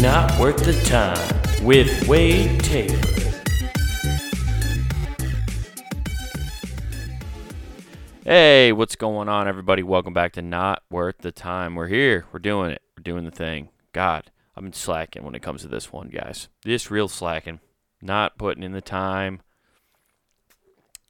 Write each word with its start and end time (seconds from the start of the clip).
Not 0.00 0.40
Worth 0.40 0.64
the 0.64 0.72
Time 0.88 1.62
with 1.62 2.08
Wade 2.08 2.58
Taylor. 2.60 2.96
Hey, 8.24 8.72
what's 8.72 8.96
going 8.96 9.28
on, 9.28 9.46
everybody? 9.46 9.82
Welcome 9.82 10.14
back 10.14 10.32
to 10.32 10.42
Not 10.42 10.82
Worth 10.88 11.18
the 11.18 11.32
Time. 11.32 11.74
We're 11.74 11.88
here. 11.88 12.24
We're 12.32 12.38
doing 12.38 12.70
it. 12.70 12.80
We're 12.96 13.02
doing 13.02 13.26
the 13.26 13.30
thing. 13.30 13.68
God, 13.92 14.30
I've 14.56 14.62
been 14.62 14.72
slacking 14.72 15.22
when 15.22 15.34
it 15.34 15.42
comes 15.42 15.60
to 15.62 15.68
this 15.68 15.92
one, 15.92 16.08
guys. 16.08 16.48
Just 16.64 16.90
real 16.90 17.06
slacking. 17.06 17.60
Not 18.00 18.38
putting 18.38 18.62
in 18.62 18.72
the 18.72 18.80
time. 18.80 19.42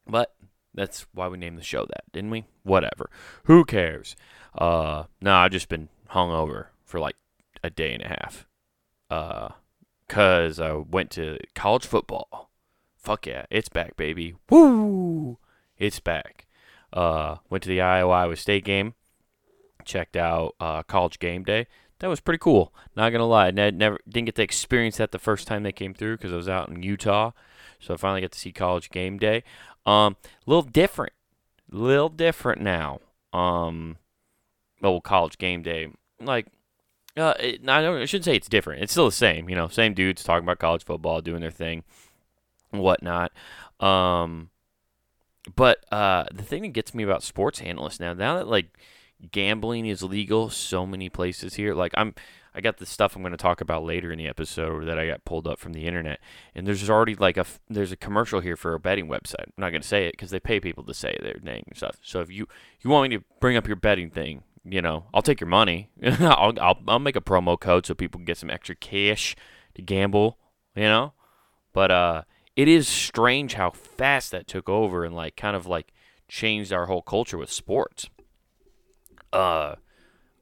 But 0.04 0.34
that's 0.74 1.06
why 1.14 1.28
we 1.28 1.38
named 1.38 1.58
the 1.58 1.62
show 1.62 1.86
that, 1.86 2.10
didn't 2.12 2.30
we? 2.30 2.44
Whatever. 2.64 3.08
Who 3.44 3.64
cares? 3.64 4.16
Uh, 4.52 5.04
no, 5.20 5.36
I've 5.36 5.52
just 5.52 5.68
been 5.68 5.90
hungover 6.10 6.66
for 6.84 6.98
like 6.98 7.14
a 7.62 7.70
day 7.70 7.94
and 7.94 8.02
a 8.02 8.08
half. 8.08 8.48
Uh, 9.10 9.48
cause 10.08 10.60
I 10.60 10.72
went 10.72 11.10
to 11.12 11.38
college 11.54 11.86
football. 11.86 12.50
Fuck 12.96 13.26
yeah, 13.26 13.46
it's 13.50 13.68
back, 13.68 13.96
baby. 13.96 14.36
Woo! 14.48 15.38
It's 15.78 16.00
back. 16.00 16.46
Uh, 16.92 17.36
went 17.48 17.62
to 17.64 17.68
the 17.68 17.80
Iowa 17.80 18.12
Iowa 18.12 18.36
State 18.36 18.64
game. 18.64 18.94
Checked 19.84 20.16
out 20.16 20.54
uh, 20.60 20.82
College 20.82 21.18
Game 21.18 21.42
Day. 21.42 21.66
That 22.00 22.08
was 22.08 22.20
pretty 22.20 22.38
cool. 22.38 22.74
Not 22.96 23.10
gonna 23.10 23.26
lie, 23.26 23.50
Ned 23.50 23.76
never 23.76 23.98
didn't 24.08 24.26
get 24.26 24.34
to 24.36 24.42
experience 24.42 24.98
that 24.98 25.12
the 25.12 25.18
first 25.18 25.46
time 25.46 25.62
they 25.62 25.72
came 25.72 25.94
through 25.94 26.16
because 26.16 26.32
I 26.32 26.36
was 26.36 26.48
out 26.48 26.68
in 26.68 26.82
Utah. 26.82 27.32
So 27.78 27.94
I 27.94 27.96
finally 27.96 28.20
got 28.20 28.32
to 28.32 28.38
see 28.38 28.52
College 28.52 28.90
Game 28.90 29.18
Day. 29.18 29.42
Um, 29.86 30.16
little 30.46 30.62
different, 30.62 31.14
little 31.70 32.10
different 32.10 32.60
now. 32.60 33.00
Um, 33.32 33.96
old 34.82 35.04
College 35.04 35.38
Game 35.38 35.62
Day, 35.62 35.88
like 36.20 36.46
uh, 37.20 37.34
it, 37.38 37.68
I 37.68 37.82
don't. 37.82 38.00
I 38.00 38.06
shouldn't 38.06 38.24
say 38.24 38.34
it's 38.34 38.48
different. 38.48 38.82
It's 38.82 38.92
still 38.92 39.06
the 39.06 39.12
same. 39.12 39.48
You 39.48 39.56
know, 39.56 39.68
same 39.68 39.94
dudes 39.94 40.24
talking 40.24 40.44
about 40.44 40.58
college 40.58 40.84
football, 40.84 41.20
doing 41.20 41.40
their 41.40 41.50
thing, 41.50 41.84
whatnot. 42.70 43.32
Um, 43.78 44.50
but 45.54 45.84
uh, 45.92 46.24
the 46.32 46.42
thing 46.42 46.62
that 46.62 46.68
gets 46.68 46.94
me 46.94 47.02
about 47.04 47.22
sports 47.22 47.60
analysts 47.60 48.00
now, 48.00 48.14
now 48.14 48.36
that 48.36 48.48
like 48.48 48.78
gambling 49.32 49.86
is 49.86 50.02
legal 50.02 50.50
so 50.50 50.86
many 50.86 51.08
places 51.08 51.54
here, 51.54 51.74
like 51.74 51.92
I'm. 51.96 52.14
I 52.52 52.60
got 52.60 52.78
the 52.78 52.86
stuff 52.86 53.14
I'm 53.14 53.22
going 53.22 53.30
to 53.30 53.38
talk 53.38 53.60
about 53.60 53.84
later 53.84 54.10
in 54.10 54.18
the 54.18 54.26
episode 54.26 54.84
that 54.86 54.98
I 54.98 55.06
got 55.06 55.24
pulled 55.24 55.46
up 55.46 55.60
from 55.60 55.72
the 55.72 55.86
internet, 55.86 56.18
and 56.52 56.66
there's 56.66 56.90
already 56.90 57.14
like 57.14 57.36
a 57.36 57.46
there's 57.68 57.92
a 57.92 57.96
commercial 57.96 58.40
here 58.40 58.56
for 58.56 58.74
a 58.74 58.80
betting 58.80 59.06
website. 59.06 59.46
I'm 59.46 59.52
not 59.56 59.70
going 59.70 59.82
to 59.82 59.86
say 59.86 60.06
it 60.06 60.14
because 60.14 60.30
they 60.30 60.40
pay 60.40 60.58
people 60.58 60.82
to 60.82 60.92
say 60.92 61.16
their 61.22 61.38
name 61.42 61.62
and 61.68 61.76
stuff. 61.76 61.98
So 62.02 62.20
if 62.20 62.28
you 62.28 62.48
you 62.80 62.90
want 62.90 63.08
me 63.08 63.18
to 63.18 63.24
bring 63.38 63.56
up 63.56 63.68
your 63.68 63.76
betting 63.76 64.10
thing, 64.10 64.42
you 64.64 64.82
know, 64.82 65.06
I'll 65.14 65.22
take 65.22 65.40
your 65.40 65.48
money. 65.48 65.90
I'll, 66.02 66.52
I'll 66.60 66.78
I'll 66.86 66.98
make 66.98 67.16
a 67.16 67.20
promo 67.20 67.58
code 67.58 67.86
so 67.86 67.94
people 67.94 68.18
can 68.18 68.26
get 68.26 68.38
some 68.38 68.50
extra 68.50 68.74
cash 68.74 69.36
to 69.74 69.82
gamble. 69.82 70.38
You 70.76 70.84
know, 70.84 71.12
but 71.72 71.90
uh, 71.90 72.22
it 72.56 72.68
is 72.68 72.86
strange 72.86 73.54
how 73.54 73.70
fast 73.70 74.30
that 74.32 74.46
took 74.46 74.68
over 74.68 75.04
and 75.04 75.14
like 75.14 75.36
kind 75.36 75.56
of 75.56 75.66
like 75.66 75.92
changed 76.28 76.72
our 76.72 76.86
whole 76.86 77.02
culture 77.02 77.38
with 77.38 77.50
sports. 77.50 78.08
Uh, 79.32 79.76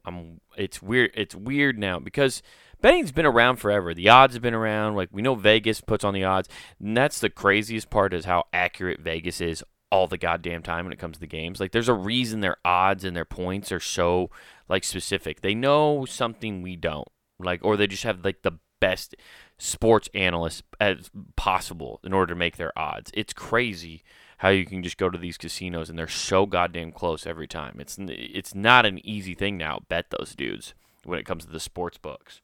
I'm 0.05 0.41
it's 0.57 0.81
weird. 0.81 1.11
It's 1.13 1.35
weird 1.35 1.77
now 1.77 1.99
because 1.99 2.41
betting's 2.81 3.11
been 3.11 3.25
around 3.25 3.57
forever. 3.57 3.93
The 3.93 4.09
odds 4.09 4.33
have 4.33 4.43
been 4.43 4.53
around. 4.53 4.95
Like 4.95 5.09
we 5.11 5.21
know 5.21 5.35
Vegas 5.35 5.81
puts 5.81 6.03
on 6.03 6.13
the 6.13 6.23
odds, 6.23 6.49
and 6.79 6.95
that's 6.95 7.19
the 7.19 7.29
craziest 7.29 7.89
part 7.89 8.13
is 8.13 8.25
how 8.25 8.45
accurate 8.51 8.99
Vegas 8.99 9.39
is 9.41 9.63
all 9.91 10.07
the 10.07 10.17
goddamn 10.17 10.61
time 10.61 10.85
when 10.85 10.93
it 10.93 10.99
comes 10.99 11.15
to 11.15 11.19
the 11.19 11.27
games. 11.27 11.59
Like 11.59 11.71
there's 11.71 11.89
a 11.89 11.93
reason 11.93 12.41
their 12.41 12.57
odds 12.63 13.03
and 13.03 13.15
their 13.15 13.25
points 13.25 13.71
are 13.71 13.79
so 13.79 14.29
like 14.67 14.83
specific. 14.83 15.41
They 15.41 15.55
know 15.55 16.05
something 16.05 16.61
we 16.61 16.75
don't. 16.75 17.07
Like 17.39 17.63
or 17.63 17.77
they 17.77 17.87
just 17.87 18.03
have 18.03 18.23
like 18.23 18.41
the 18.43 18.59
best 18.79 19.15
sports 19.57 20.09
analysts 20.13 20.63
as 20.79 21.09
possible 21.35 21.99
in 22.03 22.13
order 22.13 22.33
to 22.33 22.39
make 22.39 22.57
their 22.57 22.77
odds. 22.77 23.11
It's 23.13 23.33
crazy 23.33 24.03
how 24.37 24.49
you 24.49 24.65
can 24.65 24.83
just 24.83 24.97
go 24.97 25.09
to 25.09 25.17
these 25.17 25.37
casinos 25.37 25.89
and 25.89 25.99
they're 25.99 26.07
so 26.07 26.45
goddamn 26.45 26.91
close 26.91 27.25
every 27.25 27.47
time. 27.47 27.77
It's 27.79 27.97
it's 27.99 28.53
not 28.53 28.85
an 28.85 29.05
easy 29.05 29.33
thing 29.33 29.57
now 29.57 29.79
bet 29.89 30.11
those 30.11 30.35
dudes 30.35 30.73
when 31.03 31.19
it 31.19 31.25
comes 31.25 31.45
to 31.45 31.51
the 31.51 31.59
sports 31.59 31.97
books. 31.97 32.41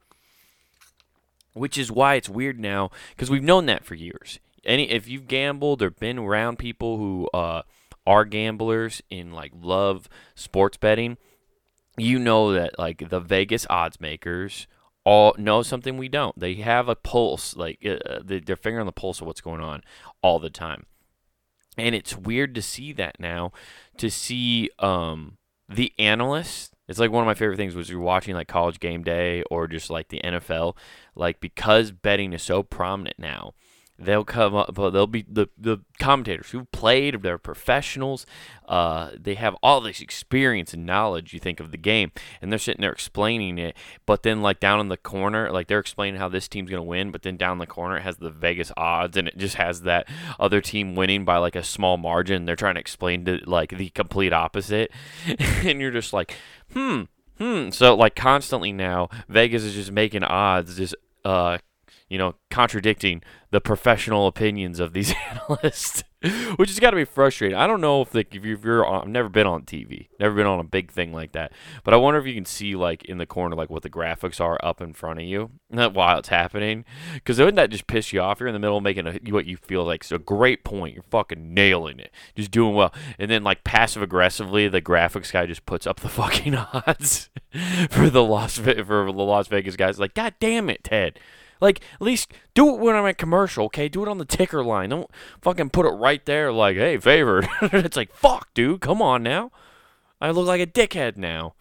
Which 1.53 1.77
is 1.77 1.91
why 1.91 2.15
it's 2.15 2.27
weird 2.27 2.59
now 2.59 2.89
because 3.09 3.29
we've 3.29 3.43
known 3.43 3.65
that 3.67 3.85
for 3.85 3.95
years 3.95 4.39
any 4.65 4.89
if 4.89 5.07
you've 5.07 5.27
gambled 5.27 5.81
or 5.81 5.89
been 5.89 6.19
around 6.19 6.59
people 6.59 6.97
who 6.97 7.27
uh, 7.33 7.63
are 8.05 8.25
gamblers 8.25 9.01
in 9.09 9.31
like 9.31 9.51
love 9.59 10.07
sports 10.35 10.77
betting, 10.77 11.17
you 11.97 12.19
know 12.19 12.53
that 12.53 12.77
like 12.77 13.09
the 13.09 13.19
Vegas 13.19 13.65
odds 13.69 13.99
makers 13.99 14.67
all 15.03 15.35
know 15.37 15.61
something 15.61 15.97
we 15.97 16.09
don't. 16.09 16.37
They 16.37 16.55
have 16.55 16.89
a 16.89 16.95
pulse, 16.95 17.55
like 17.55 17.79
uh, 17.85 18.09
uh 18.09 18.19
they're 18.23 18.55
finger 18.55 18.79
on 18.79 18.85
the 18.85 18.91
pulse 18.91 19.21
of 19.21 19.27
what's 19.27 19.41
going 19.41 19.61
on 19.61 19.83
all 20.21 20.39
the 20.39 20.49
time. 20.49 20.85
And 21.77 21.93
it's 21.93 22.15
weird 22.15 22.55
to 22.55 22.61
see 22.61 22.93
that 22.93 23.19
now, 23.19 23.51
to 23.97 24.09
see 24.09 24.69
um, 24.79 25.37
the 25.67 25.93
analysts. 25.99 26.71
It's 26.87 26.99
like 26.99 27.11
one 27.11 27.23
of 27.23 27.27
my 27.27 27.33
favorite 27.33 27.57
things 27.57 27.75
was 27.75 27.89
you're 27.89 27.99
watching 27.99 28.35
like 28.35 28.47
college 28.47 28.79
game 28.79 29.03
day 29.03 29.43
or 29.49 29.67
just 29.67 29.89
like 29.89 30.09
the 30.09 30.21
NFL, 30.23 30.77
like 31.15 31.39
because 31.39 31.91
betting 31.91 32.31
is 32.31 32.43
so 32.43 32.63
prominent 32.63 33.19
now 33.19 33.53
they'll 33.97 34.25
come 34.25 34.55
up 34.55 34.73
but 34.73 34.89
they'll 34.89 35.07
be 35.07 35.25
the, 35.27 35.47
the 35.57 35.77
commentators 35.99 36.51
who 36.51 36.65
played 36.65 37.21
they're 37.21 37.37
professionals 37.37 38.25
uh, 38.67 39.11
they 39.15 39.35
have 39.35 39.55
all 39.61 39.79
this 39.79 40.01
experience 40.01 40.73
and 40.73 40.85
knowledge 40.85 41.33
you 41.33 41.39
think 41.39 41.59
of 41.59 41.71
the 41.71 41.77
game 41.77 42.11
and 42.41 42.51
they're 42.51 42.59
sitting 42.59 42.81
there 42.81 42.91
explaining 42.91 43.57
it 43.57 43.75
but 44.05 44.23
then 44.23 44.41
like 44.41 44.59
down 44.59 44.79
in 44.79 44.89
the 44.89 44.97
corner 44.97 45.51
like 45.51 45.67
they're 45.67 45.79
explaining 45.79 46.19
how 46.19 46.27
this 46.27 46.47
team's 46.47 46.69
going 46.69 46.81
to 46.81 46.87
win 46.87 47.11
but 47.11 47.21
then 47.21 47.37
down 47.37 47.57
the 47.57 47.67
corner 47.67 47.97
it 47.97 48.01
has 48.01 48.17
the 48.17 48.29
vegas 48.29 48.71
odds 48.75 49.15
and 49.15 49.27
it 49.27 49.37
just 49.37 49.55
has 49.55 49.81
that 49.81 50.07
other 50.39 50.61
team 50.61 50.95
winning 50.95 51.23
by 51.23 51.37
like 51.37 51.55
a 51.55 51.63
small 51.63 51.97
margin 51.97 52.45
they're 52.45 52.55
trying 52.55 52.75
to 52.75 52.81
explain 52.81 53.23
to 53.23 53.39
like 53.45 53.77
the 53.77 53.89
complete 53.89 54.33
opposite 54.33 54.91
and 55.63 55.79
you're 55.79 55.91
just 55.91 56.11
like 56.11 56.35
hmm 56.73 57.03
hmm 57.37 57.69
so 57.69 57.95
like 57.95 58.15
constantly 58.15 58.73
now 58.73 59.07
vegas 59.29 59.63
is 59.63 59.73
just 59.73 59.91
making 59.91 60.23
odds 60.23 60.77
just 60.77 60.95
uh 61.23 61.57
you 62.15 62.19
know, 62.19 62.33
contradicting 62.49 63.21
the 63.51 63.59
professional 63.59 64.25
opinions 64.25 64.79
of 64.79 64.93
these 64.93 65.13
analysts, 65.29 66.01
which 66.55 66.69
has 66.69 66.79
got 66.79 66.91
to 66.91 66.95
be 66.95 67.03
frustrating. 67.03 67.57
I 67.57 67.67
don't 67.67 67.81
know 67.81 68.03
if 68.03 68.15
like 68.15 68.33
if 68.33 68.45
you're 68.45 68.85
on, 68.85 69.01
I've 69.01 69.07
never 69.09 69.27
been 69.27 69.45
on 69.45 69.63
TV, 69.63 70.07
never 70.17 70.33
been 70.33 70.45
on 70.45 70.61
a 70.61 70.63
big 70.63 70.91
thing 70.91 71.11
like 71.11 71.33
that, 71.33 71.51
but 71.83 71.93
I 71.93 71.97
wonder 71.97 72.17
if 72.17 72.25
you 72.25 72.33
can 72.33 72.45
see 72.45 72.73
like 72.73 73.03
in 73.03 73.17
the 73.17 73.25
corner 73.25 73.53
like 73.57 73.69
what 73.69 73.83
the 73.83 73.89
graphics 73.89 74.39
are 74.39 74.57
up 74.63 74.79
in 74.79 74.93
front 74.93 75.19
of 75.19 75.25
you 75.25 75.51
while 75.67 76.17
it's 76.17 76.29
happening, 76.29 76.85
because 77.15 77.37
wouldn't 77.37 77.57
that 77.57 77.69
just 77.69 77.85
piss 77.85 78.13
you 78.13 78.21
off? 78.21 78.39
You're 78.39 78.47
in 78.47 78.53
the 78.53 78.59
middle 78.59 78.77
of 78.77 78.83
making 78.83 79.07
a, 79.07 79.19
what 79.29 79.45
you 79.45 79.57
feel 79.57 79.83
like 79.83 80.05
is 80.05 80.13
a 80.13 80.17
great 80.17 80.63
point. 80.63 80.93
You're 80.93 81.03
fucking 81.03 81.53
nailing 81.53 81.99
it, 81.99 82.11
just 82.33 82.51
doing 82.51 82.75
well, 82.75 82.93
and 83.19 83.29
then 83.29 83.43
like 83.43 83.65
passive 83.65 84.01
aggressively, 84.01 84.69
the 84.69 84.81
graphics 84.81 85.33
guy 85.33 85.47
just 85.47 85.65
puts 85.65 85.85
up 85.85 85.99
the 85.99 86.07
fucking 86.21 86.55
odds 86.55 87.29
for 87.89 88.09
the 88.09 88.23
Las 88.23 88.57
for 88.57 88.73
the 88.73 89.11
Las 89.11 89.49
Vegas 89.49 89.75
guys. 89.75 89.99
Like, 89.99 90.13
god 90.13 90.35
damn 90.39 90.69
it, 90.69 90.85
Ted. 90.85 91.19
Like, 91.65 91.81
at 91.95 92.01
least 92.01 92.31
do 92.53 92.75
it 92.75 92.79
when 92.79 92.95
I'm 92.95 93.07
at 93.07 93.17
commercial, 93.17 93.65
okay? 93.65 93.89
Do 93.89 94.03
it 94.03 94.07
on 94.07 94.19
the 94.19 94.25
ticker 94.25 94.63
line. 94.63 94.89
Don't 94.89 95.09
fucking 95.41 95.71
put 95.71 95.87
it 95.87 95.97
right 95.97 96.23
there 96.23 96.51
like, 96.51 96.77
hey, 96.77 96.97
favored. 96.97 97.49
it's 97.61 97.97
like, 97.97 98.13
fuck, 98.13 98.53
dude, 98.53 98.81
come 98.81 99.01
on 99.01 99.23
now. 99.23 99.51
I 100.21 100.29
look 100.29 100.45
like 100.45 100.61
a 100.61 100.67
dickhead 100.67 101.17
now. 101.17 101.55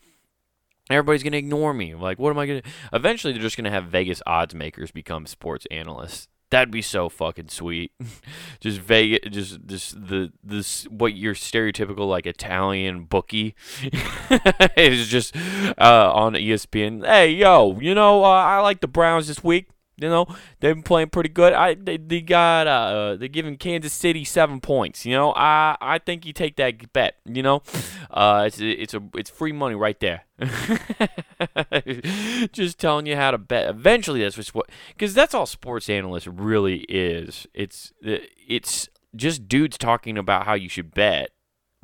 Everybody's 0.91 1.23
gonna 1.23 1.39
ignore 1.39 1.73
me. 1.73 1.95
Like, 1.95 2.19
what 2.19 2.29
am 2.29 2.39
I 2.39 2.47
gonna? 2.47 2.63
Eventually, 2.93 3.33
they're 3.33 3.41
just 3.41 3.57
gonna 3.57 3.71
have 3.71 3.85
Vegas 3.85 4.21
odds 4.27 4.55
makers 4.55 4.91
become 4.91 5.25
sports 5.25 5.67
analysts. 5.71 6.29
That'd 6.51 6.71
be 6.71 6.83
so 6.83 7.09
fucking 7.09 7.49
sweet. 7.49 7.93
just 8.61 8.79
Vegas, 8.81 9.21
just 9.31 9.67
just 9.67 10.07
the 10.07 10.33
this 10.43 10.85
what 10.85 11.17
your 11.17 11.33
stereotypical 11.33 12.07
like 12.07 12.27
Italian 12.27 13.05
bookie 13.05 13.55
is 14.77 15.09
just 15.09 15.35
uh, 15.79 16.13
on 16.13 16.35
ESPN. 16.35 17.07
Hey, 17.07 17.31
yo, 17.31 17.81
you 17.81 17.95
know 17.95 18.23
uh, 18.23 18.29
I 18.29 18.61
like 18.61 18.81
the 18.81 18.87
Browns 18.87 19.29
this 19.29 19.43
week. 19.43 19.69
You 19.97 20.09
know 20.09 20.27
they've 20.61 20.75
been 20.75 20.83
playing 20.83 21.11
pretty 21.11 21.29
good. 21.29 21.53
I 21.53 21.75
they, 21.75 21.97
they 21.97 22.21
got 22.21 22.67
uh 22.67 23.17
they're 23.17 23.29
giving 23.29 23.57
Kansas 23.57 23.93
City 23.93 24.25
seven 24.25 24.61
points. 24.61 25.07
You 25.07 25.15
know 25.15 25.33
I 25.37 25.77
I 25.81 25.99
think 25.99 26.27
you 26.27 26.33
take 26.33 26.57
that 26.57 26.93
bet. 26.93 27.17
You 27.25 27.43
know, 27.43 27.63
uh 28.11 28.45
it's 28.47 28.59
it's 28.61 28.95
a 28.95 29.03
it's 29.15 29.31
free 29.31 29.53
money 29.53 29.77
right 29.77 29.99
there. 30.01 30.25
Just 32.53 32.79
telling 32.79 33.07
you 33.07 33.17
how 33.17 33.31
to 33.31 33.39
bet. 33.39 33.69
Eventually 33.69 34.21
that's 34.21 34.53
what 34.53 34.69
because 34.89 35.15
that's 35.15 35.35
all 35.35 35.47
sports 35.47 35.89
analyst 35.89 36.27
really 36.27 36.85
is. 36.89 37.47
It's 37.55 37.93
it's 38.03 38.89
just 39.17 39.49
dudes 39.49 39.79
talking 39.79 40.19
about 40.19 40.45
how 40.45 40.55
you 40.55 40.69
should 40.69 40.93
bet 40.93 41.31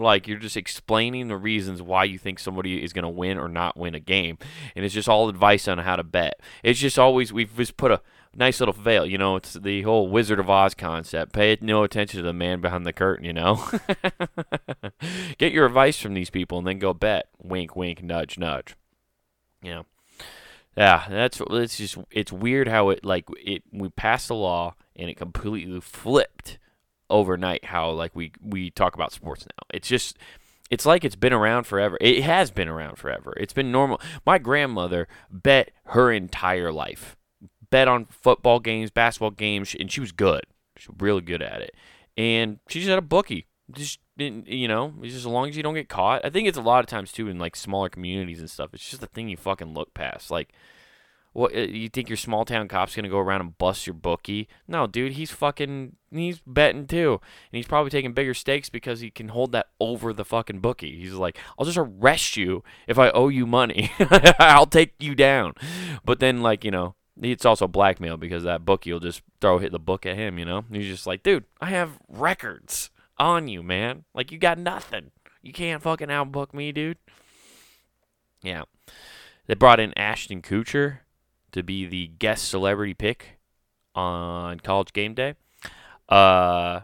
like 0.00 0.26
you're 0.26 0.38
just 0.38 0.56
explaining 0.56 1.28
the 1.28 1.36
reasons 1.36 1.82
why 1.82 2.04
you 2.04 2.18
think 2.18 2.38
somebody 2.38 2.82
is 2.82 2.92
going 2.92 3.04
to 3.04 3.08
win 3.08 3.38
or 3.38 3.48
not 3.48 3.76
win 3.76 3.94
a 3.94 4.00
game, 4.00 4.38
and 4.74 4.84
it's 4.84 4.94
just 4.94 5.08
all 5.08 5.28
advice 5.28 5.68
on 5.68 5.78
how 5.78 5.96
to 5.96 6.04
bet. 6.04 6.40
It's 6.62 6.80
just 6.80 6.98
always 6.98 7.32
we've 7.32 7.54
just 7.56 7.76
put 7.76 7.90
a 7.90 8.00
nice 8.34 8.60
little 8.60 8.74
veil, 8.74 9.06
you 9.06 9.18
know. 9.18 9.36
It's 9.36 9.54
the 9.54 9.82
whole 9.82 10.08
Wizard 10.08 10.40
of 10.40 10.50
Oz 10.50 10.74
concept. 10.74 11.32
Pay 11.32 11.58
no 11.60 11.82
attention 11.82 12.18
to 12.18 12.26
the 12.26 12.32
man 12.32 12.60
behind 12.60 12.86
the 12.86 12.92
curtain, 12.92 13.24
you 13.24 13.32
know. 13.32 13.64
Get 15.38 15.52
your 15.52 15.66
advice 15.66 15.98
from 15.98 16.14
these 16.14 16.30
people 16.30 16.58
and 16.58 16.66
then 16.66 16.78
go 16.78 16.94
bet. 16.94 17.28
Wink, 17.42 17.76
wink, 17.76 18.02
nudge, 18.02 18.38
nudge. 18.38 18.76
You 19.62 19.70
know. 19.70 19.86
Yeah, 20.76 21.06
that's 21.10 21.42
it's 21.50 21.76
just 21.76 21.98
it's 22.10 22.32
weird 22.32 22.68
how 22.68 22.90
it 22.90 23.04
like 23.04 23.26
it 23.44 23.64
we 23.72 23.88
passed 23.88 24.30
a 24.30 24.34
law 24.34 24.76
and 24.94 25.10
it 25.10 25.16
completely 25.16 25.80
flipped 25.80 26.58
overnight 27.10 27.66
how 27.66 27.90
like 27.90 28.14
we 28.14 28.32
we 28.42 28.70
talk 28.70 28.94
about 28.94 29.12
sports 29.12 29.44
now. 29.44 29.66
It's 29.72 29.88
just 29.88 30.16
it's 30.70 30.86
like 30.86 31.04
it's 31.04 31.16
been 31.16 31.32
around 31.32 31.64
forever. 31.64 31.98
It 32.00 32.22
has 32.22 32.50
been 32.50 32.68
around 32.68 32.96
forever. 32.96 33.34
It's 33.36 33.52
been 33.52 33.72
normal. 33.72 34.00
My 34.24 34.38
grandmother 34.38 35.08
bet 35.30 35.72
her 35.86 36.12
entire 36.12 36.72
life. 36.72 37.16
Bet 37.70 37.88
on 37.88 38.06
football 38.06 38.60
games, 38.60 38.90
basketball 38.90 39.30
games, 39.30 39.76
and 39.78 39.90
she 39.90 40.00
was 40.00 40.12
good. 40.12 40.42
She 40.76 40.88
was 40.88 40.96
really 41.00 41.20
good 41.20 41.42
at 41.42 41.60
it. 41.60 41.74
And 42.16 42.58
she 42.68 42.80
just 42.80 42.88
had 42.88 42.98
a 42.98 43.02
bookie. 43.02 43.46
Just 43.70 44.00
you 44.16 44.68
know, 44.68 44.92
just 45.02 45.16
as 45.16 45.26
long 45.26 45.48
as 45.48 45.56
you 45.56 45.62
don't 45.62 45.74
get 45.74 45.88
caught. 45.88 46.24
I 46.24 46.30
think 46.30 46.46
it's 46.46 46.58
a 46.58 46.62
lot 46.62 46.80
of 46.80 46.86
times 46.86 47.12
too 47.12 47.28
in 47.28 47.38
like 47.38 47.56
smaller 47.56 47.88
communities 47.88 48.40
and 48.40 48.50
stuff. 48.50 48.70
It's 48.72 48.88
just 48.88 49.02
a 49.02 49.06
thing 49.06 49.28
you 49.28 49.36
fucking 49.36 49.74
look 49.74 49.94
past. 49.94 50.30
Like 50.30 50.52
what 51.32 51.54
uh, 51.54 51.60
you 51.60 51.88
think 51.88 52.08
your 52.08 52.16
small 52.16 52.44
town 52.44 52.66
cop's 52.68 52.96
gonna 52.96 53.08
go 53.08 53.18
around 53.18 53.40
and 53.40 53.58
bust 53.58 53.86
your 53.86 53.94
bookie? 53.94 54.48
No, 54.66 54.86
dude, 54.86 55.12
he's 55.12 55.30
fucking 55.30 55.96
he's 56.10 56.40
betting 56.46 56.86
too, 56.86 57.12
and 57.12 57.56
he's 57.56 57.66
probably 57.66 57.90
taking 57.90 58.12
bigger 58.12 58.34
stakes 58.34 58.68
because 58.68 59.00
he 59.00 59.10
can 59.10 59.28
hold 59.28 59.52
that 59.52 59.68
over 59.78 60.12
the 60.12 60.24
fucking 60.24 60.60
bookie. 60.60 61.00
He's 61.00 61.14
like, 61.14 61.38
I'll 61.58 61.66
just 61.66 61.78
arrest 61.78 62.36
you 62.36 62.64
if 62.86 62.98
I 62.98 63.10
owe 63.10 63.28
you 63.28 63.46
money. 63.46 63.92
I'll 64.38 64.66
take 64.66 64.94
you 64.98 65.14
down. 65.14 65.52
But 66.04 66.18
then, 66.18 66.42
like 66.42 66.64
you 66.64 66.70
know, 66.70 66.94
it's 67.20 67.46
also 67.46 67.68
blackmail 67.68 68.16
because 68.16 68.42
that 68.44 68.64
bookie 68.64 68.92
will 68.92 69.00
just 69.00 69.22
throw 69.40 69.58
hit 69.58 69.72
the 69.72 69.78
book 69.78 70.06
at 70.06 70.16
him. 70.16 70.38
You 70.38 70.44
know, 70.44 70.64
he's 70.70 70.86
just 70.86 71.06
like, 71.06 71.22
dude, 71.22 71.44
I 71.60 71.66
have 71.66 71.98
records 72.08 72.90
on 73.18 73.46
you, 73.46 73.62
man. 73.62 74.04
Like 74.14 74.32
you 74.32 74.38
got 74.38 74.58
nothing. 74.58 75.12
You 75.42 75.52
can't 75.52 75.82
fucking 75.82 76.10
outbook 76.10 76.52
me, 76.52 76.72
dude. 76.72 76.98
Yeah. 78.42 78.62
They 79.46 79.54
brought 79.54 79.80
in 79.80 79.96
Ashton 79.96 80.42
Kutcher 80.42 80.98
to 81.52 81.62
be 81.62 81.86
the 81.86 82.08
guest 82.18 82.48
celebrity 82.48 82.94
pick 82.94 83.38
on 83.94 84.60
college 84.60 84.92
game 84.92 85.14
day. 85.14 85.34
Uh, 86.08 86.80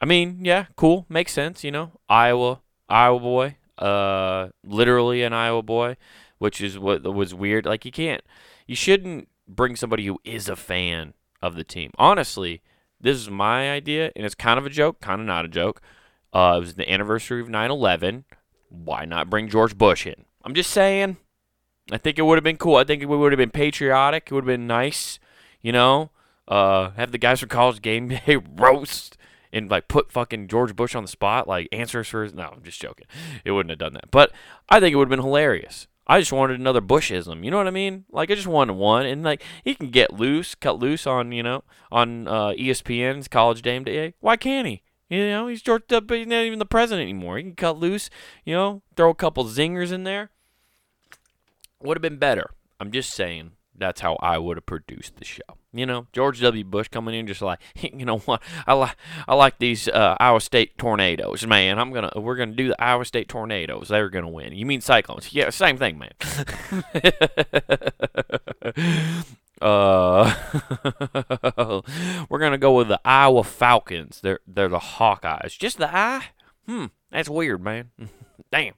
I 0.00 0.06
mean, 0.06 0.44
yeah, 0.44 0.66
cool, 0.76 1.06
makes 1.08 1.32
sense. 1.32 1.64
You 1.64 1.70
know, 1.70 1.92
Iowa, 2.08 2.60
Iowa 2.88 3.20
boy, 3.20 3.56
uh, 3.78 4.48
literally 4.64 5.22
an 5.22 5.32
Iowa 5.32 5.62
boy, 5.62 5.96
which 6.38 6.60
is 6.60 6.78
what 6.78 7.02
was 7.02 7.34
weird. 7.34 7.66
Like 7.66 7.84
you 7.84 7.92
can't, 7.92 8.22
you 8.66 8.76
shouldn't 8.76 9.28
bring 9.46 9.76
somebody 9.76 10.06
who 10.06 10.20
is 10.24 10.48
a 10.48 10.56
fan 10.56 11.14
of 11.42 11.54
the 11.54 11.64
team. 11.64 11.90
Honestly, 11.98 12.62
this 13.00 13.16
is 13.16 13.30
my 13.30 13.70
idea, 13.70 14.12
and 14.16 14.24
it's 14.24 14.34
kind 14.34 14.58
of 14.58 14.66
a 14.66 14.70
joke, 14.70 15.00
kind 15.00 15.20
of 15.20 15.26
not 15.26 15.44
a 15.44 15.48
joke. 15.48 15.80
Uh, 16.32 16.54
it 16.56 16.60
was 16.60 16.74
the 16.74 16.90
anniversary 16.90 17.40
of 17.40 17.48
9/11. 17.48 18.24
Why 18.68 19.04
not 19.04 19.30
bring 19.30 19.48
George 19.48 19.76
Bush 19.76 20.06
in? 20.06 20.26
I'm 20.44 20.54
just 20.54 20.70
saying. 20.70 21.16
I 21.90 21.98
think 21.98 22.18
it 22.18 22.22
would 22.22 22.36
have 22.36 22.44
been 22.44 22.56
cool. 22.56 22.76
I 22.76 22.84
think 22.84 23.02
it 23.02 23.06
would 23.06 23.32
have 23.32 23.38
been 23.38 23.50
patriotic. 23.50 24.24
It 24.26 24.34
would 24.34 24.44
have 24.44 24.58
been 24.58 24.66
nice, 24.66 25.18
you 25.60 25.72
know. 25.72 26.10
Uh, 26.46 26.90
have 26.92 27.12
the 27.12 27.18
guys 27.18 27.40
from 27.40 27.48
College 27.48 27.82
Game 27.82 28.08
Day 28.26 28.38
roast 28.56 29.16
and 29.52 29.70
like 29.70 29.88
put 29.88 30.12
fucking 30.12 30.48
George 30.48 30.74
Bush 30.76 30.94
on 30.94 31.04
the 31.04 31.08
spot, 31.08 31.48
like 31.48 31.68
answers 31.72 32.08
for 32.08 32.22
his. 32.22 32.34
No, 32.34 32.52
I'm 32.54 32.62
just 32.62 32.80
joking. 32.80 33.06
It 33.44 33.52
wouldn't 33.52 33.70
have 33.70 33.78
done 33.78 33.94
that, 33.94 34.10
but 34.10 34.32
I 34.68 34.80
think 34.80 34.92
it 34.92 34.96
would 34.96 35.06
have 35.06 35.16
been 35.16 35.24
hilarious. 35.24 35.86
I 36.06 36.20
just 36.20 36.32
wanted 36.32 36.58
another 36.58 36.80
Bushism. 36.80 37.44
You 37.44 37.50
know 37.50 37.58
what 37.58 37.66
I 37.66 37.70
mean? 37.70 38.06
Like 38.10 38.30
I 38.30 38.34
just 38.34 38.46
wanted 38.46 38.74
one, 38.74 39.04
and 39.04 39.22
like 39.22 39.42
he 39.62 39.74
can 39.74 39.90
get 39.90 40.14
loose, 40.14 40.54
cut 40.54 40.78
loose 40.78 41.06
on 41.06 41.32
you 41.32 41.42
know 41.42 41.64
on 41.92 42.26
uh, 42.26 42.52
ESPN's 42.58 43.28
College 43.28 43.62
Game 43.62 43.84
Day. 43.84 44.14
Why 44.20 44.36
can't 44.36 44.66
he? 44.66 44.82
You 45.10 45.28
know, 45.28 45.48
he's 45.48 45.62
George. 45.62 45.82
He's 45.88 46.26
not 46.26 46.44
even 46.44 46.58
the 46.58 46.66
president 46.66 47.02
anymore. 47.04 47.38
He 47.38 47.44
can 47.44 47.54
cut 47.54 47.78
loose. 47.78 48.10
You 48.44 48.54
know, 48.54 48.82
throw 48.96 49.10
a 49.10 49.14
couple 49.14 49.44
zingers 49.44 49.92
in 49.92 50.04
there. 50.04 50.30
Would 51.82 51.96
have 51.96 52.02
been 52.02 52.18
better. 52.18 52.50
I'm 52.80 52.90
just 52.90 53.12
saying 53.12 53.52
that's 53.78 54.00
how 54.00 54.16
I 54.20 54.38
would 54.38 54.56
have 54.56 54.66
produced 54.66 55.16
the 55.16 55.24
show. 55.24 55.42
You 55.72 55.86
know, 55.86 56.06
George 56.12 56.40
W. 56.40 56.64
Bush 56.64 56.88
coming 56.88 57.14
in 57.14 57.26
just 57.26 57.42
like, 57.42 57.60
you 57.76 58.04
know 58.04 58.18
what? 58.18 58.42
I 58.66 58.74
like 58.74 58.96
I 59.26 59.34
like 59.34 59.58
these 59.58 59.88
uh, 59.88 60.16
Iowa 60.18 60.40
State 60.40 60.78
tornadoes, 60.78 61.46
man. 61.46 61.78
I'm 61.78 61.92
gonna 61.92 62.10
we're 62.16 62.36
gonna 62.36 62.52
do 62.52 62.68
the 62.68 62.82
Iowa 62.82 63.04
State 63.04 63.28
tornadoes. 63.28 63.88
They're 63.88 64.10
gonna 64.10 64.28
win. 64.28 64.54
You 64.54 64.66
mean 64.66 64.80
cyclones? 64.80 65.32
Yeah, 65.32 65.50
same 65.50 65.78
thing, 65.78 65.98
man. 65.98 66.12
uh, 69.60 70.34
we're 72.28 72.38
gonna 72.38 72.58
go 72.58 72.76
with 72.76 72.88
the 72.88 73.00
Iowa 73.04 73.44
Falcons. 73.44 74.20
They're 74.20 74.40
they're 74.46 74.68
the 74.68 74.78
Hawkeyes. 74.78 75.58
Just 75.58 75.78
the 75.78 75.94
eye? 75.94 76.26
Hmm, 76.66 76.86
that's 77.10 77.28
weird, 77.28 77.62
man. 77.62 77.90
Damn. 78.50 78.74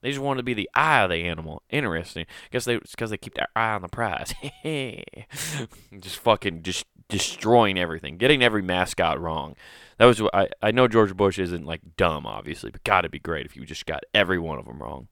They 0.00 0.10
just 0.10 0.22
wanted 0.22 0.38
to 0.38 0.44
be 0.44 0.54
the 0.54 0.70
eye 0.74 1.02
of 1.02 1.10
the 1.10 1.24
animal. 1.24 1.62
Interesting. 1.70 2.26
Guess 2.50 2.64
they 2.64 2.78
because 2.78 3.10
they 3.10 3.16
keep 3.16 3.34
their 3.34 3.48
eye 3.56 3.74
on 3.74 3.82
the 3.82 3.88
prize. 3.88 4.32
just 6.00 6.18
fucking 6.18 6.62
just 6.62 6.86
destroying 7.08 7.78
everything, 7.78 8.16
getting 8.16 8.42
every 8.42 8.62
mascot 8.62 9.20
wrong. 9.20 9.56
That 9.98 10.04
was 10.04 10.22
I. 10.32 10.48
I 10.62 10.70
know 10.70 10.86
George 10.86 11.16
Bush 11.16 11.38
isn't 11.38 11.66
like 11.66 11.96
dumb, 11.96 12.26
obviously, 12.26 12.70
but 12.70 12.84
gotta 12.84 13.08
be 13.08 13.18
great 13.18 13.46
if 13.46 13.56
you 13.56 13.64
just 13.64 13.86
got 13.86 14.04
every 14.14 14.38
one 14.38 14.58
of 14.58 14.66
them 14.66 14.80
wrong. 14.80 15.08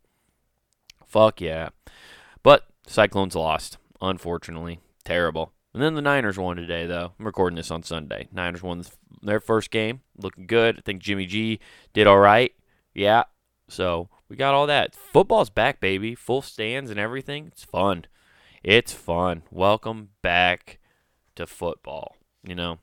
Fuck 1.04 1.40
yeah. 1.40 1.70
But 2.42 2.66
Cyclones 2.86 3.34
lost, 3.34 3.78
unfortunately. 4.00 4.80
Terrible. 5.04 5.52
And 5.74 5.82
then 5.82 5.94
the 5.94 6.02
Niners 6.02 6.38
won 6.38 6.56
today, 6.56 6.86
though. 6.86 7.12
I'm 7.18 7.26
recording 7.26 7.56
this 7.56 7.70
on 7.70 7.82
Sunday. 7.82 8.28
Niners 8.32 8.62
won 8.62 8.84
their 9.22 9.40
first 9.40 9.70
game, 9.70 10.00
looking 10.16 10.46
good. 10.46 10.78
I 10.78 10.80
think 10.80 11.02
Jimmy 11.02 11.26
G 11.26 11.60
did 11.92 12.06
all 12.06 12.18
right. 12.18 12.52
Yeah. 12.94 13.24
So 13.68 14.08
we 14.28 14.36
got 14.36 14.54
all 14.54 14.66
that. 14.66 14.94
Football's 14.94 15.50
back, 15.50 15.80
baby. 15.80 16.14
Full 16.14 16.42
stands 16.42 16.90
and 16.90 16.98
everything. 16.98 17.46
It's 17.48 17.64
fun. 17.64 18.06
It's 18.62 18.92
fun. 18.92 19.42
Welcome 19.50 20.10
back 20.22 20.78
to 21.36 21.46
football. 21.46 22.16
You 22.42 22.54
know, 22.54 22.78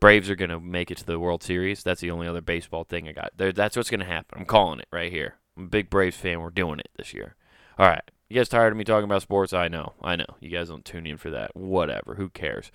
Braves 0.00 0.30
are 0.30 0.36
going 0.36 0.50
to 0.50 0.60
make 0.60 0.90
it 0.90 0.98
to 0.98 1.06
the 1.06 1.20
World 1.20 1.42
Series. 1.42 1.82
That's 1.82 2.00
the 2.00 2.10
only 2.10 2.26
other 2.26 2.40
baseball 2.40 2.84
thing 2.84 3.08
I 3.08 3.12
got. 3.12 3.32
That's 3.36 3.76
what's 3.76 3.90
going 3.90 4.00
to 4.00 4.06
happen. 4.06 4.38
I'm 4.38 4.46
calling 4.46 4.80
it 4.80 4.88
right 4.92 5.12
here. 5.12 5.36
I'm 5.56 5.64
a 5.64 5.68
big 5.68 5.90
Braves 5.90 6.16
fan. 6.16 6.40
We're 6.40 6.50
doing 6.50 6.80
it 6.80 6.88
this 6.96 7.12
year. 7.12 7.36
All 7.78 7.86
right. 7.86 8.02
You 8.28 8.36
guys 8.36 8.48
tired 8.48 8.72
of 8.72 8.76
me 8.76 8.84
talking 8.84 9.04
about 9.04 9.22
sports? 9.22 9.52
I 9.52 9.66
know. 9.66 9.94
I 10.00 10.14
know. 10.14 10.36
You 10.38 10.50
guys 10.50 10.68
don't 10.68 10.84
tune 10.84 11.04
in 11.04 11.16
for 11.16 11.30
that. 11.30 11.56
Whatever. 11.56 12.14
Who 12.14 12.28
cares? 12.28 12.70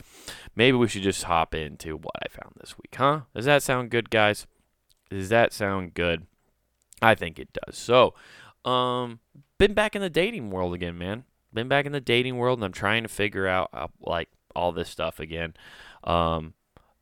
Maybe 0.54 0.76
we 0.76 0.90
should 0.90 1.04
just 1.04 1.24
hop 1.24 1.56
into 1.56 1.96
what 1.96 2.16
I 2.22 2.28
found 2.28 2.56
this 2.60 2.78
week, 2.78 2.94
huh? 2.98 3.22
Does 3.34 3.46
that 3.46 3.64
sound 3.64 3.90
good, 3.90 4.10
guys? 4.10 4.48
Does 5.10 5.30
that 5.30 5.54
sound 5.54 5.94
good? 5.94 6.28
I 7.02 7.16
think 7.16 7.40
it 7.40 7.50
does. 7.66 7.78
So, 7.78 8.14
um, 8.64 9.20
been 9.58 9.74
back 9.74 9.96
in 9.96 10.02
the 10.02 10.10
dating 10.10 10.50
world 10.50 10.74
again, 10.74 10.98
man. 10.98 11.26
Been 11.54 11.68
back 11.68 11.86
in 11.86 11.92
the 11.92 12.02
dating 12.02 12.38
world, 12.38 12.60
and 12.60 12.66
I'm 12.66 12.72
trying 12.72 13.04
to 13.04 13.10
figure 13.10 13.48
out 13.48 13.70
uh, 13.74 13.88
like 14.02 14.30
all 14.56 14.72
this 14.72 14.90
stuff 14.90 15.20
again. 15.20 15.54
Um, 16.04 16.54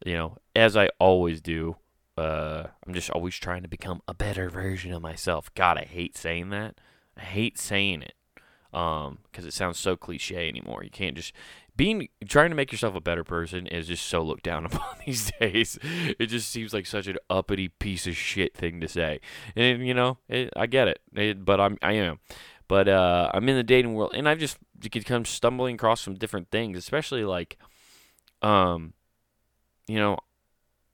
you 0.05 0.13
know, 0.13 0.37
as 0.55 0.75
I 0.77 0.89
always 0.99 1.41
do. 1.41 1.77
Uh, 2.15 2.67
I'm 2.85 2.93
just 2.93 3.09
always 3.09 3.35
trying 3.35 3.63
to 3.63 3.67
become 3.67 4.03
a 4.07 4.13
better 4.13 4.47
version 4.47 4.93
of 4.93 5.01
myself. 5.01 5.51
God, 5.55 5.79
I 5.79 5.85
hate 5.85 6.15
saying 6.15 6.51
that. 6.51 6.79
I 7.17 7.21
hate 7.21 7.57
saying 7.57 8.03
it. 8.03 8.13
Um, 8.71 9.19
because 9.23 9.45
it 9.45 9.53
sounds 9.53 9.79
so 9.79 9.95
cliche 9.95 10.47
anymore. 10.47 10.83
You 10.83 10.91
can't 10.91 11.15
just 11.15 11.33
being 11.75 12.07
trying 12.27 12.49
to 12.49 12.55
make 12.55 12.71
yourself 12.71 12.95
a 12.95 13.01
better 13.01 13.23
person 13.23 13.67
is 13.67 13.87
just 13.87 14.05
so 14.05 14.21
looked 14.21 14.43
down 14.43 14.65
upon 14.69 14.97
these 15.05 15.31
days. 15.39 15.79
It 16.19 16.27
just 16.27 16.49
seems 16.49 16.73
like 16.73 16.85
such 16.85 17.07
an 17.07 17.17
uppity 17.29 17.69
piece 17.69 18.07
of 18.07 18.15
shit 18.15 18.55
thing 18.55 18.81
to 18.81 18.87
say. 18.87 19.19
And 19.55 19.85
you 19.85 19.93
know, 19.93 20.17
it, 20.27 20.51
I 20.55 20.67
get 20.67 20.87
it, 20.87 20.99
it, 21.13 21.45
but 21.45 21.59
I'm 21.59 21.77
I 21.81 21.93
am. 21.93 22.19
But 22.67 22.87
uh, 22.87 23.29
I'm 23.33 23.47
in 23.49 23.55
the 23.55 23.63
dating 23.63 23.93
world, 23.93 24.13
and 24.15 24.27
I've 24.27 24.39
just 24.39 24.57
become 24.79 25.25
stumbling 25.25 25.75
across 25.75 26.01
some 26.01 26.15
different 26.15 26.49
things, 26.49 26.77
especially 26.77 27.25
like, 27.25 27.57
um, 28.41 28.93
you 29.87 29.97
know, 29.97 30.17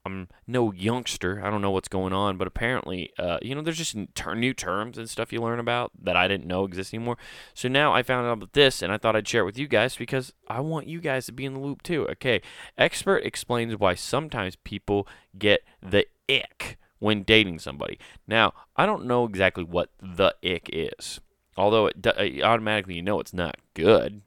I'm 0.06 0.30
no 0.48 0.72
youngster. 0.72 1.42
I 1.44 1.50
don't 1.50 1.62
know 1.62 1.72
what's 1.72 1.88
going 1.88 2.14
on, 2.14 2.38
but 2.38 2.48
apparently, 2.48 3.12
uh, 3.18 3.38
you 3.42 3.54
know, 3.54 3.62
there's 3.62 3.78
just 3.78 3.96
new 3.96 4.54
terms 4.54 4.98
and 4.98 5.10
stuff 5.10 5.34
you 5.34 5.42
learn 5.42 5.60
about 5.60 5.92
that 6.02 6.16
I 6.16 6.28
didn't 6.28 6.48
know 6.48 6.64
exist 6.64 6.94
anymore. 6.94 7.18
So 7.54 7.68
now 7.68 7.94
I 7.94 8.02
found 8.02 8.26
out 8.26 8.34
about 8.34 8.54
this, 8.54 8.82
and 8.82 8.92
I 8.92 8.98
thought 8.98 9.16
I'd 9.16 9.28
share 9.28 9.42
it 9.42 9.46
with 9.46 9.60
you 9.60 9.68
guys 9.68 9.96
because 9.96 10.34
I 10.48 10.62
want 10.62 10.88
you 10.88 11.02
guys 11.02 11.26
to 11.26 11.32
be 11.34 11.46
in 11.46 11.54
the 11.54 11.60
loop 11.60 11.84
too. 11.84 12.08
Okay, 12.12 12.42
expert 12.78 13.26
explains 13.26 13.78
why 13.78 13.94
sometimes 13.94 14.56
people 14.56 15.08
get 15.38 15.62
the 15.82 16.06
ick 16.30 16.78
when 17.00 17.24
dating 17.24 17.60
somebody. 17.60 18.00
Now, 18.28 18.54
I 18.76 18.86
don't 18.86 19.06
know 19.06 19.26
exactly 19.26 19.64
what 19.64 19.90
the 20.02 20.34
ick 20.44 20.70
is, 20.72 21.20
although 21.58 21.88
it, 21.88 22.08
automatically 22.42 22.96
you 22.96 23.02
know 23.02 23.20
it's 23.20 23.34
not 23.34 23.58
good. 23.74 24.22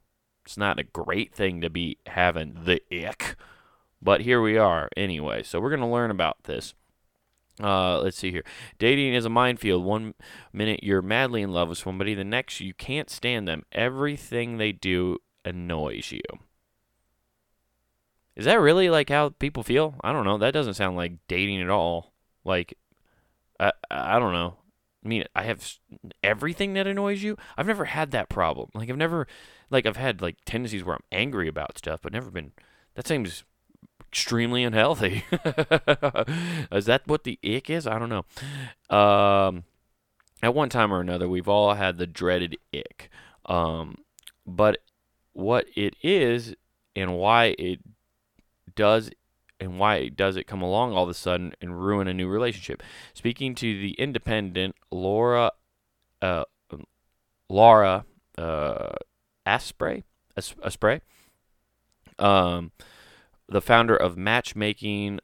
It's 0.45 0.57
not 0.57 0.79
a 0.79 0.83
great 0.83 1.33
thing 1.33 1.61
to 1.61 1.69
be 1.69 1.97
having 2.05 2.59
the 2.65 2.81
ick. 2.91 3.35
But 4.03 4.21
here 4.21 4.41
we 4.41 4.57
are 4.57 4.89
anyway. 4.97 5.43
So 5.43 5.59
we're 5.59 5.69
going 5.69 5.79
to 5.81 5.87
learn 5.87 6.11
about 6.11 6.43
this. 6.43 6.73
Uh, 7.61 7.99
let's 8.01 8.17
see 8.17 8.31
here. 8.31 8.43
Dating 8.79 9.13
is 9.13 9.25
a 9.25 9.29
minefield. 9.29 9.83
One 9.83 10.13
minute 10.51 10.83
you're 10.83 11.01
madly 11.01 11.41
in 11.41 11.51
love 11.51 11.69
with 11.69 11.77
somebody, 11.77 12.13
the 12.13 12.23
next 12.23 12.59
you 12.59 12.73
can't 12.73 13.09
stand 13.09 13.47
them. 13.47 13.63
Everything 13.71 14.57
they 14.57 14.71
do 14.71 15.19
annoys 15.45 16.11
you. 16.11 16.21
Is 18.35 18.45
that 18.45 18.59
really 18.59 18.89
like 18.89 19.09
how 19.09 19.29
people 19.29 19.63
feel? 19.63 19.95
I 20.03 20.11
don't 20.11 20.25
know. 20.25 20.37
That 20.37 20.53
doesn't 20.53 20.73
sound 20.73 20.97
like 20.97 21.13
dating 21.27 21.61
at 21.61 21.69
all. 21.69 22.13
Like, 22.43 22.73
I 23.59 23.71
I 23.91 24.19
don't 24.19 24.33
know. 24.33 24.57
I 25.05 25.07
mean, 25.07 25.25
I 25.35 25.43
have 25.43 25.77
everything 26.23 26.73
that 26.73 26.87
annoys 26.87 27.21
you. 27.21 27.37
I've 27.57 27.67
never 27.67 27.85
had 27.85 28.11
that 28.11 28.29
problem. 28.29 28.69
Like 28.73 28.89
I've 28.89 28.97
never, 28.97 29.27
like 29.69 29.85
I've 29.85 29.97
had 29.97 30.21
like 30.21 30.37
tendencies 30.45 30.83
where 30.83 30.95
I'm 30.95 31.03
angry 31.11 31.47
about 31.47 31.77
stuff, 31.77 31.99
but 32.01 32.13
never 32.13 32.31
been. 32.31 32.53
That 32.95 33.07
seems 33.07 33.43
extremely 34.13 34.63
unhealthy. 34.63 35.25
is 36.71 36.85
that 36.85 37.01
what 37.07 37.23
the 37.23 37.39
ick 37.43 37.67
is? 37.67 37.87
I 37.87 37.97
don't 37.97 38.09
know. 38.09 38.95
Um, 38.95 39.63
at 40.43 40.53
one 40.53 40.69
time 40.69 40.93
or 40.93 41.01
another, 41.01 41.27
we've 41.27 41.49
all 41.49 41.73
had 41.73 41.97
the 41.97 42.05
dreaded 42.05 42.55
ick. 42.71 43.09
Um, 43.47 43.97
but 44.45 44.77
what 45.31 45.65
it 45.75 45.95
is 46.03 46.53
and 46.95 47.17
why 47.17 47.55
it 47.57 47.79
does 48.75 49.09
and 49.59 49.79
why 49.79 50.09
does 50.09 50.35
it 50.35 50.45
come 50.45 50.61
along 50.61 50.93
all 50.93 51.05
of 51.05 51.09
a 51.09 51.15
sudden 51.15 51.55
and 51.59 51.83
ruin 51.83 52.07
a 52.07 52.13
new 52.13 52.27
relationship. 52.27 52.83
Speaking 53.15 53.55
to 53.55 53.79
the 53.79 53.93
Independent, 53.93 54.75
Laura, 54.91 55.53
uh, 56.21 56.43
Laura 57.49 58.05
uh, 58.37 58.89
Asprey, 59.43 60.03
Asprey, 60.37 61.01
um, 62.19 62.71
the 63.47 63.61
founder 63.61 63.95
of 63.95 64.17
Matchmaking, 64.17 65.19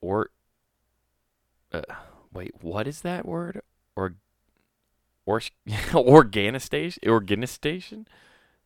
or 0.00 0.30
uh, 1.72 1.82
wait, 2.32 2.52
what 2.60 2.86
is 2.86 3.02
that 3.02 3.24
word? 3.24 3.62
Or 3.96 4.14
or 5.26 5.40
organistation 5.94 7.02
organisation? 7.08 8.06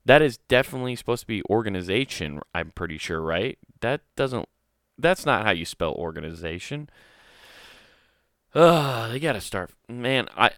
That 0.04 0.22
is 0.22 0.38
definitely 0.48 0.94
supposed 0.96 1.22
to 1.22 1.26
be 1.26 1.42
organization 1.50 2.40
i'm 2.54 2.70
pretty 2.70 2.98
sure 2.98 3.20
right? 3.20 3.58
That 3.80 4.02
doesn't 4.16 4.48
that's 4.98 5.26
not 5.26 5.44
how 5.44 5.50
you 5.52 5.64
spell 5.64 5.92
organization. 5.92 6.88
Ugh, 8.54 9.12
they 9.12 9.20
gotta 9.20 9.40
start 9.40 9.70
man 9.88 10.28
i 10.36 10.50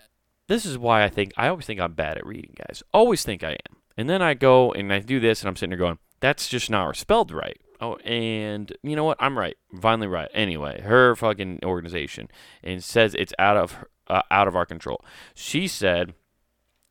this 0.46 0.64
is 0.64 0.78
why 0.78 1.02
i 1.02 1.08
think 1.08 1.32
i 1.37 1.48
always 1.48 1.66
think 1.66 1.80
i'm 1.80 1.92
bad 1.92 2.16
at 2.18 2.26
reading 2.26 2.54
guys. 2.56 2.82
Always 2.92 3.25
think 3.25 3.42
i 3.42 3.52
am. 3.52 3.76
And 3.96 4.08
then 4.08 4.22
i 4.22 4.34
go 4.34 4.72
and 4.72 4.92
i 4.92 5.00
do 5.00 5.18
this 5.18 5.40
and 5.40 5.48
i'm 5.48 5.56
sitting 5.56 5.70
there 5.70 5.78
going 5.78 5.98
that's 6.20 6.48
just 6.48 6.70
not 6.70 6.96
spelled 6.96 7.30
right. 7.30 7.60
Oh 7.80 7.96
and 7.96 8.72
you 8.82 8.96
know 8.96 9.04
what? 9.04 9.18
I'm 9.20 9.38
right. 9.38 9.56
Finally 9.80 10.08
right. 10.08 10.30
Anyway 10.34 10.80
her 10.82 11.14
fucking 11.16 11.60
organization 11.64 12.28
and 12.62 12.82
says 12.82 13.14
it's 13.14 13.32
out 13.38 13.56
of 13.56 13.84
uh, 14.08 14.22
out 14.30 14.48
of 14.48 14.56
our 14.56 14.66
control. 14.66 15.04
She 15.34 15.68
said 15.68 16.14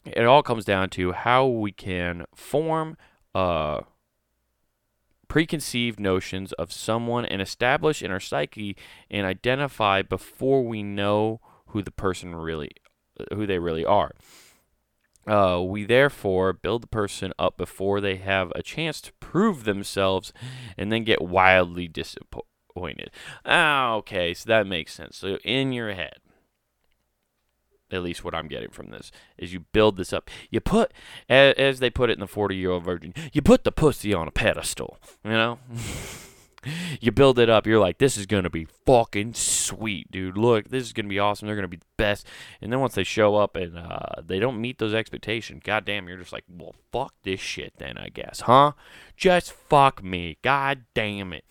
it 0.05 0.25
all 0.25 0.43
comes 0.43 0.65
down 0.65 0.89
to 0.91 1.11
how 1.11 1.45
we 1.45 1.71
can 1.71 2.25
form 2.33 2.97
uh, 3.35 3.81
preconceived 5.27 5.99
notions 5.99 6.53
of 6.53 6.71
someone 6.71 7.25
and 7.25 7.41
establish 7.41 8.01
in 8.01 8.11
our 8.11 8.19
psyche 8.19 8.75
and 9.11 9.25
identify 9.25 10.01
before 10.01 10.63
we 10.63 10.83
know 10.83 11.41
who 11.67 11.81
the 11.81 11.91
person 11.91 12.35
really 12.35 12.71
who 13.33 13.45
they 13.45 13.59
really 13.59 13.85
are. 13.85 14.11
Uh, 15.27 15.61
we 15.61 15.83
therefore 15.83 16.53
build 16.53 16.83
the 16.83 16.87
person 16.87 17.33
up 17.37 17.57
before 17.57 17.99
they 17.99 18.15
have 18.15 18.51
a 18.55 18.63
chance 18.63 19.01
to 19.01 19.13
prove 19.19 19.65
themselves 19.65 20.31
and 20.77 20.91
then 20.91 21.03
get 21.03 21.21
wildly 21.21 21.87
disappointed. 21.87 23.11
Ah, 23.45 23.93
okay, 23.95 24.33
so 24.33 24.47
that 24.47 24.65
makes 24.65 24.93
sense. 24.93 25.17
So 25.17 25.37
in 25.43 25.73
your 25.73 25.93
head, 25.93 26.19
at 27.91 28.03
least 28.03 28.23
what 28.23 28.35
I'm 28.35 28.47
getting 28.47 28.69
from 28.69 28.89
this 28.89 29.11
is 29.37 29.53
you 29.53 29.61
build 29.71 29.97
this 29.97 30.13
up. 30.13 30.29
You 30.49 30.61
put, 30.61 30.93
as, 31.29 31.55
as 31.55 31.79
they 31.79 31.89
put 31.89 32.09
it 32.09 32.13
in 32.13 32.19
the 32.19 32.27
40 32.27 32.55
year 32.55 32.71
old 32.71 32.83
virgin, 32.83 33.13
you 33.33 33.41
put 33.41 33.63
the 33.63 33.71
pussy 33.71 34.13
on 34.13 34.27
a 34.27 34.31
pedestal. 34.31 34.97
You 35.23 35.31
know, 35.31 35.59
you 36.99 37.11
build 37.11 37.39
it 37.39 37.49
up. 37.49 37.67
You're 37.67 37.79
like, 37.79 37.97
this 37.97 38.17
is 38.17 38.25
gonna 38.25 38.49
be 38.49 38.67
fucking 38.85 39.33
sweet, 39.33 40.11
dude. 40.11 40.37
Look, 40.37 40.69
this 40.69 40.83
is 40.83 40.93
gonna 40.93 41.07
be 41.07 41.19
awesome. 41.19 41.47
They're 41.47 41.55
gonna 41.55 41.67
be 41.67 41.77
the 41.77 41.85
best. 41.97 42.27
And 42.61 42.71
then 42.71 42.79
once 42.79 42.95
they 42.95 43.03
show 43.03 43.35
up 43.35 43.55
and 43.55 43.77
uh, 43.77 44.21
they 44.23 44.39
don't 44.39 44.61
meet 44.61 44.77
those 44.77 44.93
expectations, 44.93 45.61
goddamn, 45.63 46.07
you're 46.07 46.17
just 46.17 46.33
like, 46.33 46.45
well, 46.49 46.75
fuck 46.91 47.13
this 47.23 47.39
shit 47.39 47.73
then, 47.77 47.97
I 47.97 48.09
guess, 48.09 48.41
huh? 48.41 48.73
Just 49.15 49.51
fuck 49.51 50.03
me. 50.03 50.37
God 50.41 50.85
damn 50.93 51.33
it. 51.33 51.45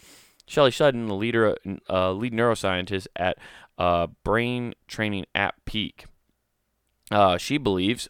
Shelley 0.46 0.70
Sutton, 0.70 1.06
the 1.06 1.14
leader, 1.14 1.56
uh, 1.90 2.12
lead 2.12 2.32
neuroscientist 2.32 3.08
at 3.16 3.37
uh, 3.78 4.06
brain 4.25 4.75
training 4.87 5.26
at 5.35 5.54
Peak. 5.64 6.06
Uh, 7.11 7.37
she 7.37 7.58
believes 7.58 8.08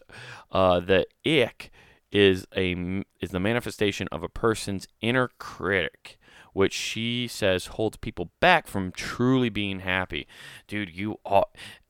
uh, 0.51 0.79
that 0.79 1.07
ick 1.25 1.71
is 2.11 2.47
a 2.55 3.03
is 3.19 3.31
the 3.31 3.39
manifestation 3.39 4.07
of 4.11 4.23
a 4.23 4.29
person's 4.29 4.87
inner 5.01 5.29
critic, 5.39 6.16
which 6.57 6.73
she 6.73 7.27
says 7.27 7.67
holds 7.67 7.97
people 7.97 8.31
back 8.39 8.65
from 8.65 8.91
truly 8.91 9.47
being 9.47 9.81
happy. 9.81 10.25
Dude, 10.67 10.89
you 10.89 11.19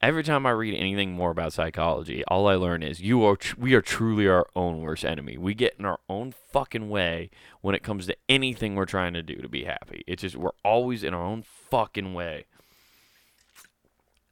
every 0.02 0.24
time 0.24 0.46
I 0.46 0.50
read 0.50 0.78
anything 0.78 1.14
more 1.14 1.32
about 1.32 1.54
psychology, 1.54 2.22
all 2.28 2.50
I 2.50 2.56
learn 2.56 2.84
is 2.84 3.00
you 3.00 3.24
are 3.24 3.38
we 3.58 3.74
are 3.76 3.82
truly 3.82 4.28
our 4.28 4.46
own 4.58 4.82
worst 4.82 5.06
enemy. 5.06 5.38
We 5.38 5.54
get 5.54 5.76
in 5.80 5.86
our 5.86 6.02
own 6.10 6.34
fucking 6.52 6.90
way 6.90 7.30
when 7.62 7.76
it 7.76 7.84
comes 7.84 8.08
to 8.08 8.18
anything 8.28 8.76
we're 8.76 8.84
trying 8.84 9.14
to 9.14 9.24
do 9.24 9.36
to 9.36 9.48
be 9.48 9.64
happy. 9.64 10.04
It's 10.06 10.24
just 10.24 10.36
we're 10.36 10.52
always 10.66 11.02
in 11.02 11.14
our 11.14 11.24
own 11.24 11.44
fucking 11.44 12.14
way. 12.14 12.44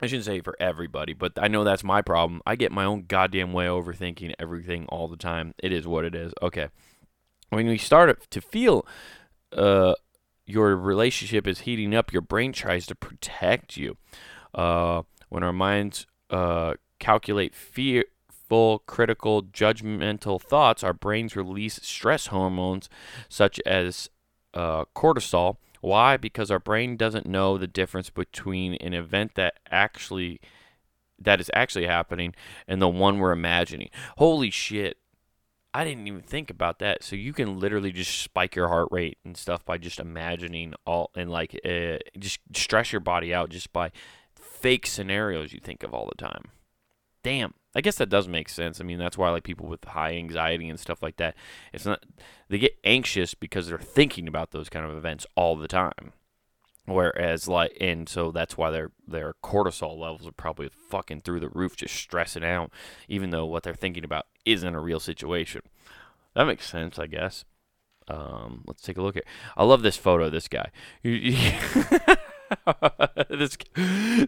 I 0.02 0.08
shouldn't 0.08 0.26
say 0.26 0.42
for 0.42 0.58
everybody, 0.60 1.14
but 1.14 1.32
I 1.38 1.48
know 1.48 1.64
that's 1.64 1.86
my 1.86 2.02
problem. 2.02 2.42
I 2.46 2.58
get 2.58 2.74
my 2.74 2.84
own 2.84 3.06
goddamn 3.08 3.54
way 3.54 3.68
overthinking 3.68 4.34
everything 4.38 4.86
all 4.90 5.08
the 5.08 5.16
time. 5.16 5.54
It 5.60 5.72
is 5.72 5.88
what 5.88 6.04
it 6.04 6.14
is. 6.14 6.34
Okay. 6.42 6.68
When 7.52 7.68
we 7.68 7.78
start 7.78 8.30
to 8.30 8.42
feel 8.42 8.86
uh, 9.54 9.94
your 10.46 10.76
relationship 10.76 11.48
is 11.48 11.62
heating 11.62 11.96
up, 11.96 12.14
your 12.14 12.22
brain 12.22 12.54
tries 12.54 12.86
to 12.88 12.96
protect 12.96 13.78
you. 13.78 13.98
Uh, 14.54 15.04
when 15.30 15.44
our 15.44 15.54
minds 15.54 16.06
uh, 16.30 16.76
calculate 17.00 17.56
fearful, 17.56 18.80
critical, 18.86 19.44
judgmental 19.44 20.42
thoughts, 20.42 20.84
our 20.84 20.94
brains 20.94 21.36
release 21.36 21.80
stress 21.82 22.28
hormones 22.28 22.90
such 23.28 23.60
as 23.66 24.10
uh, 24.54 24.86
cortisol. 24.96 25.58
Why? 25.82 26.18
Because 26.18 26.50
our 26.50 26.60
brain 26.60 26.96
doesn't 26.96 27.28
know 27.28 27.58
the 27.58 27.68
difference 27.68 28.10
between 28.10 28.76
an 28.76 28.94
event 28.94 29.36
that 29.36 29.60
actually 29.70 30.40
that 31.20 31.40
is 31.40 31.50
actually 31.54 31.86
happening 31.86 32.36
and 32.68 32.82
the 32.82 32.90
one 32.90 33.20
we're 33.20 33.32
imagining. 33.32 33.90
Holy 34.18 34.50
shit. 34.50 34.98
I 35.76 35.84
didn't 35.84 36.08
even 36.08 36.22
think 36.22 36.50
about 36.50 36.80
that. 36.80 37.04
So 37.04 37.18
you 37.18 37.34
can 37.34 37.60
literally 37.60 37.92
just 37.92 38.22
spike 38.22 38.56
your 38.56 38.70
heart 38.70 38.88
rate 38.92 39.18
and 39.26 39.36
stuff 39.36 39.66
by 39.66 39.78
just 39.78 40.00
imagining 40.00 40.74
all 40.86 41.12
and 41.18 41.30
like 41.30 41.60
uh, 41.66 41.98
just 42.18 42.40
stress 42.56 42.94
your 42.94 43.02
body 43.02 43.34
out 43.34 43.50
just 43.50 43.74
by 43.74 43.92
fake 44.40 44.88
scenarios 44.88 45.52
you 45.52 45.60
think 45.60 45.84
of 45.84 45.94
all 45.94 46.08
the 46.08 46.16
time. 46.16 46.46
Damn. 47.24 47.56
I 47.76 47.82
guess 47.82 47.98
that 47.98 48.08
does 48.08 48.26
make 48.26 48.48
sense. 48.48 48.80
I 48.80 48.86
mean, 48.86 48.98
that's 48.98 49.18
why 49.18 49.30
like 49.32 49.44
people 49.44 49.68
with 49.68 49.84
high 49.84 50.14
anxiety 50.14 50.70
and 50.70 50.80
stuff 50.80 51.04
like 51.04 51.18
that, 51.18 51.36
it's 51.74 51.86
not 51.86 52.06
they 52.48 52.58
get 52.58 52.78
anxious 52.86 53.34
because 53.34 53.68
they're 53.68 53.78
thinking 53.78 54.30
about 54.30 54.52
those 54.52 54.70
kind 54.70 54.86
of 54.86 54.96
events 54.96 55.28
all 55.36 55.58
the 55.58 55.68
time. 55.68 56.14
Whereas 56.86 57.48
like 57.48 57.76
and 57.82 58.08
so 58.08 58.32
that's 58.32 58.58
why 58.58 58.70
their 58.70 58.92
their 59.08 59.34
cortisol 59.44 59.98
levels 59.98 60.28
are 60.28 60.32
probably 60.32 60.70
fucking 60.90 61.22
through 61.22 61.40
the 61.40 61.50
roof 61.50 61.76
just 61.76 61.96
stressing 61.96 62.46
out 62.46 62.72
even 63.08 63.32
though 63.32 63.46
what 63.46 63.64
they're 63.64 63.74
thinking 63.74 64.04
about 64.04 64.28
isn't 64.46 64.76
a 64.76 64.80
real 64.80 65.00
situation. 65.00 65.62
That 66.36 66.46
makes 66.46 66.70
sense, 66.70 67.00
I 67.00 67.08
guess. 67.08 67.46
Um, 68.08 68.64
let's 68.68 68.84
take 68.84 68.98
a 68.98 69.02
look 69.02 69.16
here. 69.16 69.24
I 69.58 69.64
love 69.64 69.82
this 69.82 69.98
photo 69.98 70.30
this 70.30 70.48
guy. 70.48 70.70
this 71.04 71.36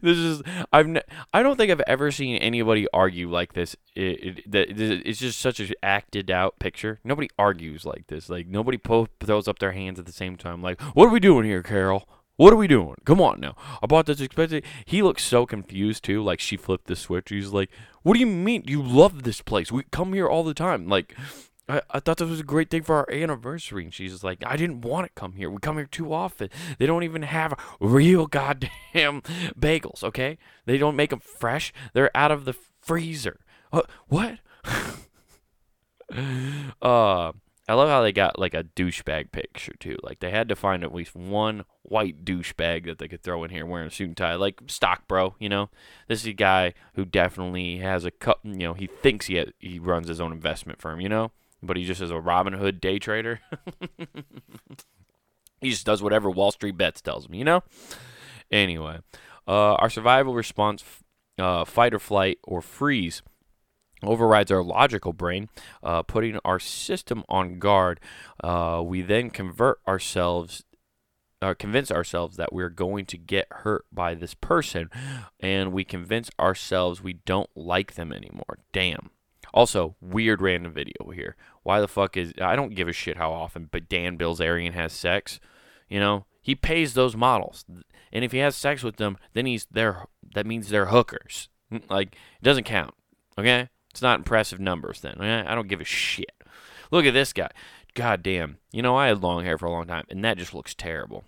this 0.01 0.17
is 0.17 0.41
I've 0.73 0.87
ne- 0.87 1.03
I 1.33 1.43
don't 1.43 1.57
think 1.57 1.71
I've 1.71 1.81
ever 1.81 2.11
seen 2.11 2.37
anybody 2.37 2.87
argue 2.91 3.29
like 3.29 3.53
this. 3.53 3.75
It, 3.95 4.01
it, 4.01 4.51
that 4.51 4.79
it's 4.79 5.19
just 5.19 5.39
such 5.39 5.59
an 5.59 5.71
acted 5.83 6.31
out 6.31 6.57
picture. 6.59 6.99
Nobody 7.03 7.29
argues 7.37 7.85
like 7.85 8.07
this. 8.07 8.29
Like 8.29 8.47
nobody 8.47 8.77
po- 8.77 9.09
throws 9.19 9.47
up 9.47 9.59
their 9.59 9.73
hands 9.73 9.99
at 9.99 10.07
the 10.07 10.11
same 10.11 10.37
time. 10.37 10.63
Like, 10.63 10.81
what 10.81 11.05
are 11.05 11.11
we 11.11 11.19
doing 11.19 11.45
here, 11.45 11.61
Carol? 11.61 12.07
What 12.37 12.53
are 12.53 12.57
we 12.57 12.67
doing? 12.67 12.95
Come 13.03 13.19
on 13.19 13.39
now. 13.39 13.55
I 13.81 13.87
bought 13.87 14.05
this 14.05 14.21
expensive. 14.21 14.63
He 14.85 15.01
looks 15.01 15.23
so 15.23 15.45
confused 15.45 16.03
too. 16.03 16.23
Like 16.23 16.39
she 16.39 16.55
flipped 16.55 16.87
the 16.87 16.95
switch. 16.95 17.29
He's 17.29 17.49
like, 17.49 17.69
"What 18.03 18.13
do 18.13 18.19
you 18.19 18.27
mean? 18.27 18.63
You 18.65 18.81
love 18.81 19.23
this 19.23 19.41
place? 19.41 19.71
We 19.71 19.83
come 19.91 20.13
here 20.13 20.27
all 20.27 20.43
the 20.43 20.53
time." 20.53 20.87
Like, 20.87 21.15
I, 21.69 21.81
I 21.89 21.99
thought 21.99 22.17
this 22.17 22.29
was 22.29 22.39
a 22.39 22.43
great 22.43 22.69
thing 22.69 22.83
for 22.83 22.95
our 22.95 23.11
anniversary. 23.11 23.83
And 23.83 23.93
she's 23.93 24.23
like, 24.23 24.43
I 24.45 24.55
didn't 24.55 24.81
want 24.81 25.07
to 25.07 25.19
come 25.19 25.33
here. 25.33 25.49
We 25.49 25.57
come 25.57 25.77
here 25.77 25.85
too 25.85 26.13
often. 26.13 26.49
They 26.77 26.85
don't 26.85 27.03
even 27.03 27.23
have 27.23 27.59
real 27.79 28.27
goddamn 28.27 29.21
bagels, 29.59 30.03
okay? 30.03 30.37
They 30.65 30.77
don't 30.77 30.95
make 30.95 31.09
them 31.09 31.19
fresh. 31.19 31.73
They're 31.93 32.15
out 32.15 32.31
of 32.31 32.45
the 32.45 32.55
freezer. 32.81 33.39
Uh, 33.71 33.81
what? 34.07 34.37
uh, 36.81 37.31
I 37.67 37.73
love 37.73 37.89
how 37.89 38.01
they 38.01 38.13
got 38.13 38.39
like 38.39 38.53
a 38.53 38.63
douchebag 38.63 39.31
picture 39.31 39.73
too. 39.77 39.97
Like 40.01 40.19
they 40.19 40.31
had 40.31 40.47
to 40.49 40.55
find 40.55 40.83
at 40.83 40.93
least 40.93 41.15
one 41.15 41.65
white 41.83 42.23
douchebag 42.23 42.85
that 42.85 42.97
they 42.97 43.09
could 43.09 43.23
throw 43.23 43.43
in 43.43 43.49
here 43.49 43.65
wearing 43.65 43.87
a 43.87 43.91
suit 43.91 44.07
and 44.07 44.17
tie, 44.17 44.35
like 44.35 44.61
stock 44.67 45.07
bro. 45.07 45.35
You 45.37 45.49
know, 45.49 45.69
this 46.07 46.21
is 46.21 46.27
a 46.27 46.33
guy 46.33 46.73
who 46.93 47.03
definitely 47.03 47.77
has 47.77 48.05
a 48.05 48.11
cup. 48.11 48.39
You 48.43 48.55
know, 48.59 48.73
he 48.73 48.87
thinks 48.87 49.25
he 49.25 49.45
he 49.59 49.79
runs 49.79 50.07
his 50.07 50.21
own 50.21 50.31
investment 50.31 50.81
firm. 50.81 51.01
You 51.01 51.09
know, 51.09 51.31
but 51.61 51.75
he 51.75 51.83
just 51.83 52.01
is 52.01 52.11
a 52.11 52.15
Robinhood 52.15 52.79
day 52.79 52.99
trader. 52.99 53.41
he 55.59 55.69
just 55.69 55.85
does 55.85 56.01
whatever 56.01 56.29
Wall 56.29 56.51
Street 56.51 56.77
Bets 56.77 57.01
tells 57.01 57.25
him. 57.25 57.35
You 57.35 57.43
know. 57.43 57.63
Anyway, 58.49 58.99
uh, 59.45 59.73
our 59.73 59.89
survival 59.89 60.33
response 60.33 60.85
uh, 61.37 61.65
fight 61.65 61.93
or 61.93 61.99
flight 61.99 62.39
or 62.43 62.61
freeze 62.61 63.21
overrides 64.03 64.51
our 64.51 64.63
logical 64.63 65.13
brain, 65.13 65.49
uh, 65.83 66.03
putting 66.03 66.39
our 66.45 66.59
system 66.59 67.23
on 67.29 67.59
guard. 67.59 67.99
Uh, 68.43 68.81
we 68.85 69.01
then 69.01 69.29
convert 69.29 69.79
ourselves. 69.87 70.63
Uh, 71.39 71.53
convince 71.53 71.91
ourselves 71.91 72.35
that 72.35 72.51
we're 72.51 72.67
going 72.67 73.05
to 73.05 73.15
get 73.15 73.45
hurt 73.51 73.85
by 73.91 74.15
this 74.15 74.33
person, 74.33 74.89
and 75.39 75.71
we 75.71 75.83
convince 75.83 76.31
ourselves 76.39 77.03
we 77.03 77.13
don't 77.13 77.51
like 77.55 77.93
them 77.93 78.11
anymore. 78.11 78.57
Damn. 78.73 79.11
Also, 79.53 79.95
weird 80.01 80.41
random 80.41 80.73
video 80.73 81.11
here. 81.13 81.35
Why 81.63 81.79
the 81.79 81.87
fuck 81.87 82.17
is 82.17 82.33
I 82.41 82.55
don't 82.55 82.75
give 82.75 82.87
a 82.87 82.93
shit 82.93 83.17
how 83.17 83.31
often, 83.31 83.69
but 83.71 83.87
Dan 83.87 84.17
Bilzerian 84.17 84.73
has 84.73 84.93
sex. 84.93 85.39
You 85.87 85.99
know, 85.99 86.25
he 86.41 86.55
pays 86.55 86.93
those 86.93 87.15
models, 87.15 87.65
and 88.11 88.23
if 88.23 88.31
he 88.31 88.39
has 88.39 88.55
sex 88.55 88.83
with 88.83 88.97
them, 88.97 89.17
then 89.33 89.45
he's 89.45 89.67
there. 89.69 90.05
That 90.33 90.45
means 90.45 90.69
they're 90.69 90.87
hookers. 90.87 91.49
Like 91.89 92.13
it 92.13 92.43
doesn't 92.43 92.63
count. 92.63 92.93
Okay, 93.37 93.69
it's 93.97 94.01
not 94.03 94.19
impressive 94.19 94.59
numbers 94.59 95.01
then. 95.01 95.19
I 95.19 95.55
don't 95.55 95.67
give 95.67 95.81
a 95.81 95.83
shit. 95.83 96.43
Look 96.91 97.07
at 97.07 97.15
this 97.15 97.33
guy. 97.33 97.49
God 97.95 98.21
damn. 98.21 98.59
You 98.71 98.83
know, 98.83 98.95
I 98.95 99.07
had 99.07 99.23
long 99.23 99.43
hair 99.43 99.57
for 99.57 99.65
a 99.65 99.71
long 99.71 99.87
time, 99.87 100.05
and 100.11 100.23
that 100.23 100.37
just 100.37 100.53
looks 100.53 100.75
terrible. 100.75 101.23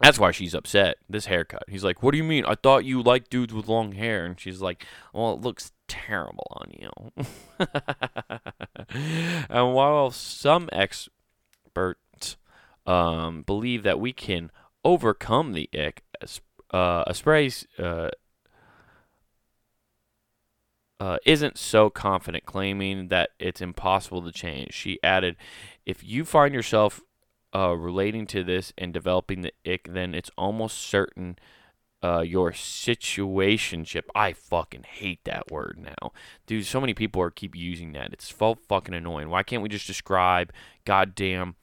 That's 0.00 0.18
why 0.18 0.32
she's 0.32 0.52
upset. 0.52 0.96
This 1.08 1.26
haircut. 1.26 1.62
He's 1.68 1.84
like, 1.84 2.02
"What 2.02 2.10
do 2.10 2.18
you 2.18 2.24
mean? 2.24 2.44
I 2.44 2.56
thought 2.56 2.84
you 2.84 3.00
liked 3.00 3.30
dudes 3.30 3.54
with 3.54 3.68
long 3.68 3.92
hair." 3.92 4.24
And 4.26 4.38
she's 4.40 4.60
like, 4.60 4.84
"Well, 5.14 5.34
it 5.34 5.42
looks 5.42 5.70
terrible 5.86 6.48
on 6.50 6.72
you." 6.76 6.90
and 9.48 9.72
while 9.72 10.10
some 10.10 10.68
experts 10.72 12.36
um, 12.84 13.42
believe 13.42 13.84
that 13.84 14.00
we 14.00 14.12
can 14.12 14.50
overcome 14.84 15.52
the 15.52 15.70
ick, 15.72 16.02
uh, 16.72 17.04
Asprey's 17.06 17.64
uh, 17.78 18.10
uh, 20.98 21.18
isn't 21.26 21.58
so 21.58 21.90
confident, 21.90 22.46
claiming 22.46 23.08
that 23.08 23.30
it's 23.38 23.60
impossible 23.60 24.22
to 24.22 24.32
change. 24.32 24.72
She 24.72 24.98
added, 25.02 25.36
If 25.84 26.02
you 26.02 26.24
find 26.24 26.54
yourself 26.54 27.00
uh, 27.54 27.72
relating 27.76 28.26
to 28.28 28.42
this 28.42 28.72
and 28.78 28.92
developing 28.92 29.42
the 29.42 29.52
ick, 29.66 29.88
then 29.92 30.14
it's 30.14 30.30
almost 30.36 30.78
certain 30.78 31.38
uh, 32.02 32.20
your 32.20 32.52
situationship. 32.52 34.02
I 34.14 34.32
fucking 34.32 34.84
hate 34.84 35.24
that 35.24 35.50
word 35.50 35.78
now. 35.82 36.12
Dude, 36.46 36.66
so 36.66 36.80
many 36.80 36.94
people 36.94 37.20
are 37.22 37.30
keep 37.30 37.56
using 37.56 37.92
that. 37.92 38.12
It's 38.12 38.34
so 38.34 38.54
fucking 38.54 38.94
annoying. 38.94 39.28
Why 39.28 39.42
can't 39.42 39.62
we 39.62 39.68
just 39.68 39.86
describe 39.86 40.52
goddamn 40.84 41.56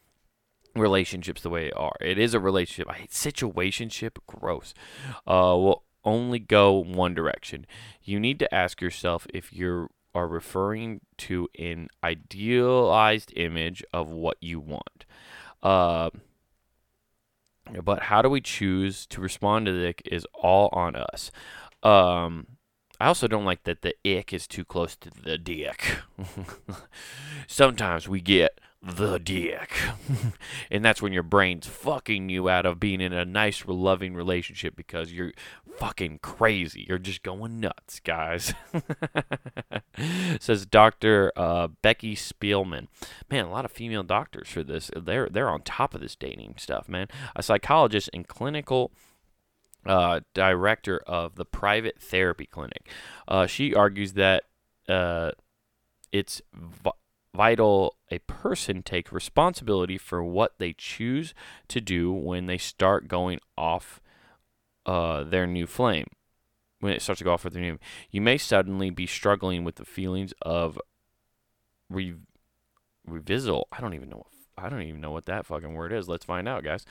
relationships 0.75 1.41
the 1.41 1.49
way 1.49 1.65
they 1.65 1.71
are? 1.71 1.95
It 2.01 2.17
is 2.17 2.33
a 2.33 2.39
relationship. 2.39 2.89
I 2.89 2.97
hate 2.97 3.11
situationship. 3.11 4.17
Gross. 4.27 4.73
Uh, 5.27 5.55
well, 5.57 5.83
only 6.05 6.39
go 6.39 6.73
one 6.73 7.13
direction. 7.13 7.65
You 8.03 8.19
need 8.19 8.39
to 8.39 8.53
ask 8.53 8.81
yourself 8.81 9.27
if 9.33 9.53
you 9.53 9.89
are 10.15 10.27
referring 10.27 11.01
to 11.17 11.49
an 11.57 11.87
idealized 12.03 13.33
image 13.35 13.83
of 13.93 14.09
what 14.09 14.37
you 14.41 14.59
want. 14.59 15.05
Uh, 15.61 16.09
but 17.83 18.03
how 18.03 18.21
do 18.21 18.29
we 18.29 18.41
choose 18.41 19.05
to 19.07 19.21
respond 19.21 19.65
to 19.65 19.71
the 19.71 19.87
ick 19.87 20.01
is 20.05 20.25
all 20.33 20.69
on 20.73 20.95
us. 20.95 21.31
Um, 21.81 22.47
I 22.99 23.07
also 23.07 23.27
don't 23.27 23.45
like 23.45 23.63
that 23.63 23.81
the 23.81 23.95
ick 24.05 24.33
is 24.33 24.47
too 24.47 24.65
close 24.65 24.95
to 24.97 25.09
the 25.09 25.37
dick. 25.37 25.97
Sometimes 27.47 28.07
we 28.07 28.21
get 28.21 28.59
the 28.83 29.17
dick. 29.17 29.71
and 30.71 30.83
that's 30.83 31.01
when 31.01 31.13
your 31.13 31.23
brain's 31.23 31.67
fucking 31.67 32.27
you 32.27 32.49
out 32.49 32.65
of 32.65 32.79
being 32.79 32.99
in 32.99 33.13
a 33.13 33.23
nice, 33.23 33.63
loving 33.65 34.13
relationship 34.13 34.75
because 34.75 35.13
you're 35.13 35.31
fucking 35.77 36.19
crazy. 36.21 36.85
You're 36.87 36.97
just 36.97 37.23
going 37.23 37.61
nuts, 37.61 38.01
guys. 38.01 38.53
Says 40.39 40.65
Dr. 40.65 41.31
Uh, 41.35 41.69
Becky 41.81 42.13
Spelman. 42.15 42.89
Man, 43.31 43.45
a 43.45 43.51
lot 43.51 43.65
of 43.65 43.71
female 43.71 44.03
doctors 44.03 44.49
for 44.49 44.63
this. 44.63 44.91
They're 44.95 45.29
they're 45.29 45.49
on 45.49 45.61
top 45.61 45.95
of 45.95 46.01
this 46.01 46.15
dating 46.15 46.55
stuff, 46.57 46.89
man. 46.89 47.07
A 47.35 47.43
psychologist 47.43 48.09
and 48.13 48.27
clinical 48.27 48.91
uh, 49.85 50.21
director 50.33 50.97
of 51.07 51.35
the 51.35 51.45
private 51.45 52.01
therapy 52.01 52.45
clinic. 52.45 52.89
Uh, 53.27 53.47
she 53.47 53.73
argues 53.73 54.13
that 54.13 54.43
uh, 54.89 55.31
it's 56.11 56.41
vital 57.35 57.95
a 58.11 58.19
person 58.19 58.83
take 58.83 59.11
responsibility 59.11 59.97
for 59.97 60.23
what 60.23 60.53
they 60.59 60.73
choose 60.73 61.33
to 61.67 61.81
do 61.81 62.11
when 62.11 62.45
they 62.45 62.57
start 62.57 63.07
going 63.07 63.39
off 63.57 63.99
uh, 64.85 65.23
their 65.23 65.47
new 65.47 65.65
flame. 65.65 66.07
When 66.79 66.93
it 66.93 67.01
starts 67.01 67.19
to 67.19 67.23
go 67.23 67.31
off 67.31 67.45
with 67.45 67.53
their 67.53 67.61
new, 67.61 67.79
you 68.11 68.21
may 68.21 68.37
suddenly 68.37 68.89
be 68.89 69.07
struggling 69.07 69.63
with 69.63 69.75
the 69.75 69.85
feelings 69.85 70.33
of 70.41 70.77
re- 71.89 72.15
revisal. 73.09 73.63
I 73.71 73.79
don't 73.79 73.93
even 73.93 74.09
know. 74.09 74.25
I 74.57 74.69
don't 74.69 74.83
even 74.83 75.01
know 75.01 75.11
what 75.11 75.25
that 75.25 75.45
fucking 75.47 75.73
word 75.73 75.91
is. 75.91 76.07
Let's 76.07 76.25
find 76.25 76.47
out, 76.47 76.63
guys. 76.63 76.85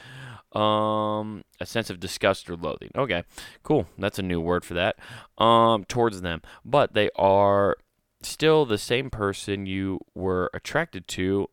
Um, 0.53 1.45
a 1.61 1.67
sense 1.67 1.91
of 1.91 2.01
disgust 2.01 2.51
or 2.51 2.57
loathing. 2.57 2.91
Okay, 2.97 3.23
cool. 3.63 3.87
That's 3.99 4.19
a 4.19 4.23
new 4.23 4.41
word 4.41 4.65
for 4.65 4.75
that. 4.75 4.97
Um, 5.39 5.85
towards 5.85 6.23
them, 6.23 6.43
but 6.65 6.95
they 6.95 7.11
are 7.15 7.77
still 8.25 8.65
the 8.65 8.79
same 8.79 9.11
person 9.11 9.67
you 9.67 10.01
were 10.15 10.51
attracted 10.55 11.09
to 11.09 11.49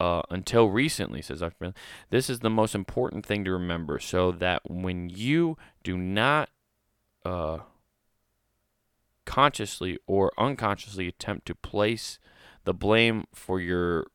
uh, 0.00 0.22
until 0.30 0.68
recently, 0.68 1.22
says 1.22 1.40
Dr. 1.40 1.72
This 2.10 2.28
is 2.28 2.40
the 2.40 2.50
most 2.50 2.74
important 2.74 3.24
thing 3.24 3.44
to 3.44 3.52
remember 3.52 3.98
so 3.98 4.32
that 4.32 4.62
when 4.68 5.08
you 5.08 5.56
do 5.82 5.96
not 5.96 6.50
uh, 7.24 7.58
consciously 9.24 9.98
or 10.06 10.32
unconsciously 10.36 11.08
attempt 11.08 11.46
to 11.46 11.54
place 11.54 12.18
the 12.64 12.74
blame 12.74 13.24
for 13.32 13.60
your 13.60 14.06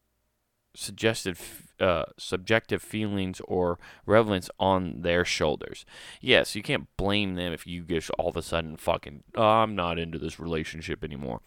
suggested 0.76 1.38
uh, 1.80 2.06
subjective 2.18 2.82
feelings 2.82 3.42
or 3.46 3.80
relevance 4.06 4.50
on 4.60 5.02
their 5.02 5.24
shoulders. 5.24 5.86
Yes, 6.22 6.56
you 6.56 6.64
can't 6.64 6.88
blame 6.98 7.36
them 7.36 7.54
if 7.54 7.66
you 7.66 7.84
just 7.84 8.10
all 8.12 8.30
of 8.30 8.38
a 8.38 8.42
sudden 8.42 8.78
fucking, 8.78 9.24
oh, 9.36 9.44
I'm 9.44 9.76
not 9.76 10.00
into 10.00 10.18
this 10.18 10.40
relationship 10.40 11.04
anymore. 11.04 11.42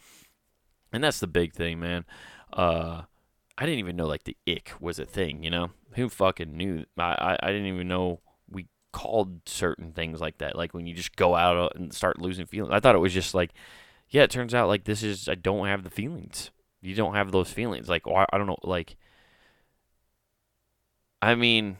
And 0.91 1.03
that's 1.03 1.19
the 1.19 1.27
big 1.27 1.53
thing, 1.53 1.79
man. 1.79 2.05
Uh, 2.51 3.03
I 3.57 3.65
didn't 3.65 3.79
even 3.79 3.95
know 3.95 4.07
like 4.07 4.23
the 4.23 4.37
ick 4.47 4.73
was 4.79 4.99
a 4.99 5.05
thing, 5.05 5.43
you 5.43 5.49
know? 5.49 5.71
Who 5.95 6.09
fucking 6.09 6.55
knew? 6.55 6.85
I, 6.97 7.03
I, 7.03 7.37
I 7.43 7.51
didn't 7.51 7.67
even 7.67 7.87
know 7.87 8.21
we 8.49 8.67
called 8.91 9.41
certain 9.45 9.91
things 9.91 10.21
like 10.21 10.39
that. 10.39 10.55
Like 10.55 10.73
when 10.73 10.87
you 10.87 10.93
just 10.93 11.15
go 11.15 11.35
out 11.35 11.75
and 11.75 11.93
start 11.93 12.21
losing 12.21 12.45
feelings. 12.45 12.73
I 12.73 12.79
thought 12.79 12.95
it 12.95 12.99
was 12.99 13.13
just 13.13 13.33
like, 13.33 13.51
yeah, 14.09 14.23
it 14.23 14.31
turns 14.31 14.53
out 14.53 14.67
like 14.67 14.85
this 14.85 15.03
is, 15.03 15.27
I 15.27 15.35
don't 15.35 15.67
have 15.67 15.83
the 15.83 15.89
feelings. 15.89 16.51
You 16.81 16.95
don't 16.95 17.15
have 17.15 17.31
those 17.31 17.51
feelings. 17.51 17.87
Like, 17.87 18.03
I 18.07 18.37
don't 18.37 18.45
know, 18.45 18.57
like, 18.61 18.97
I 21.23 21.35
mean, 21.35 21.77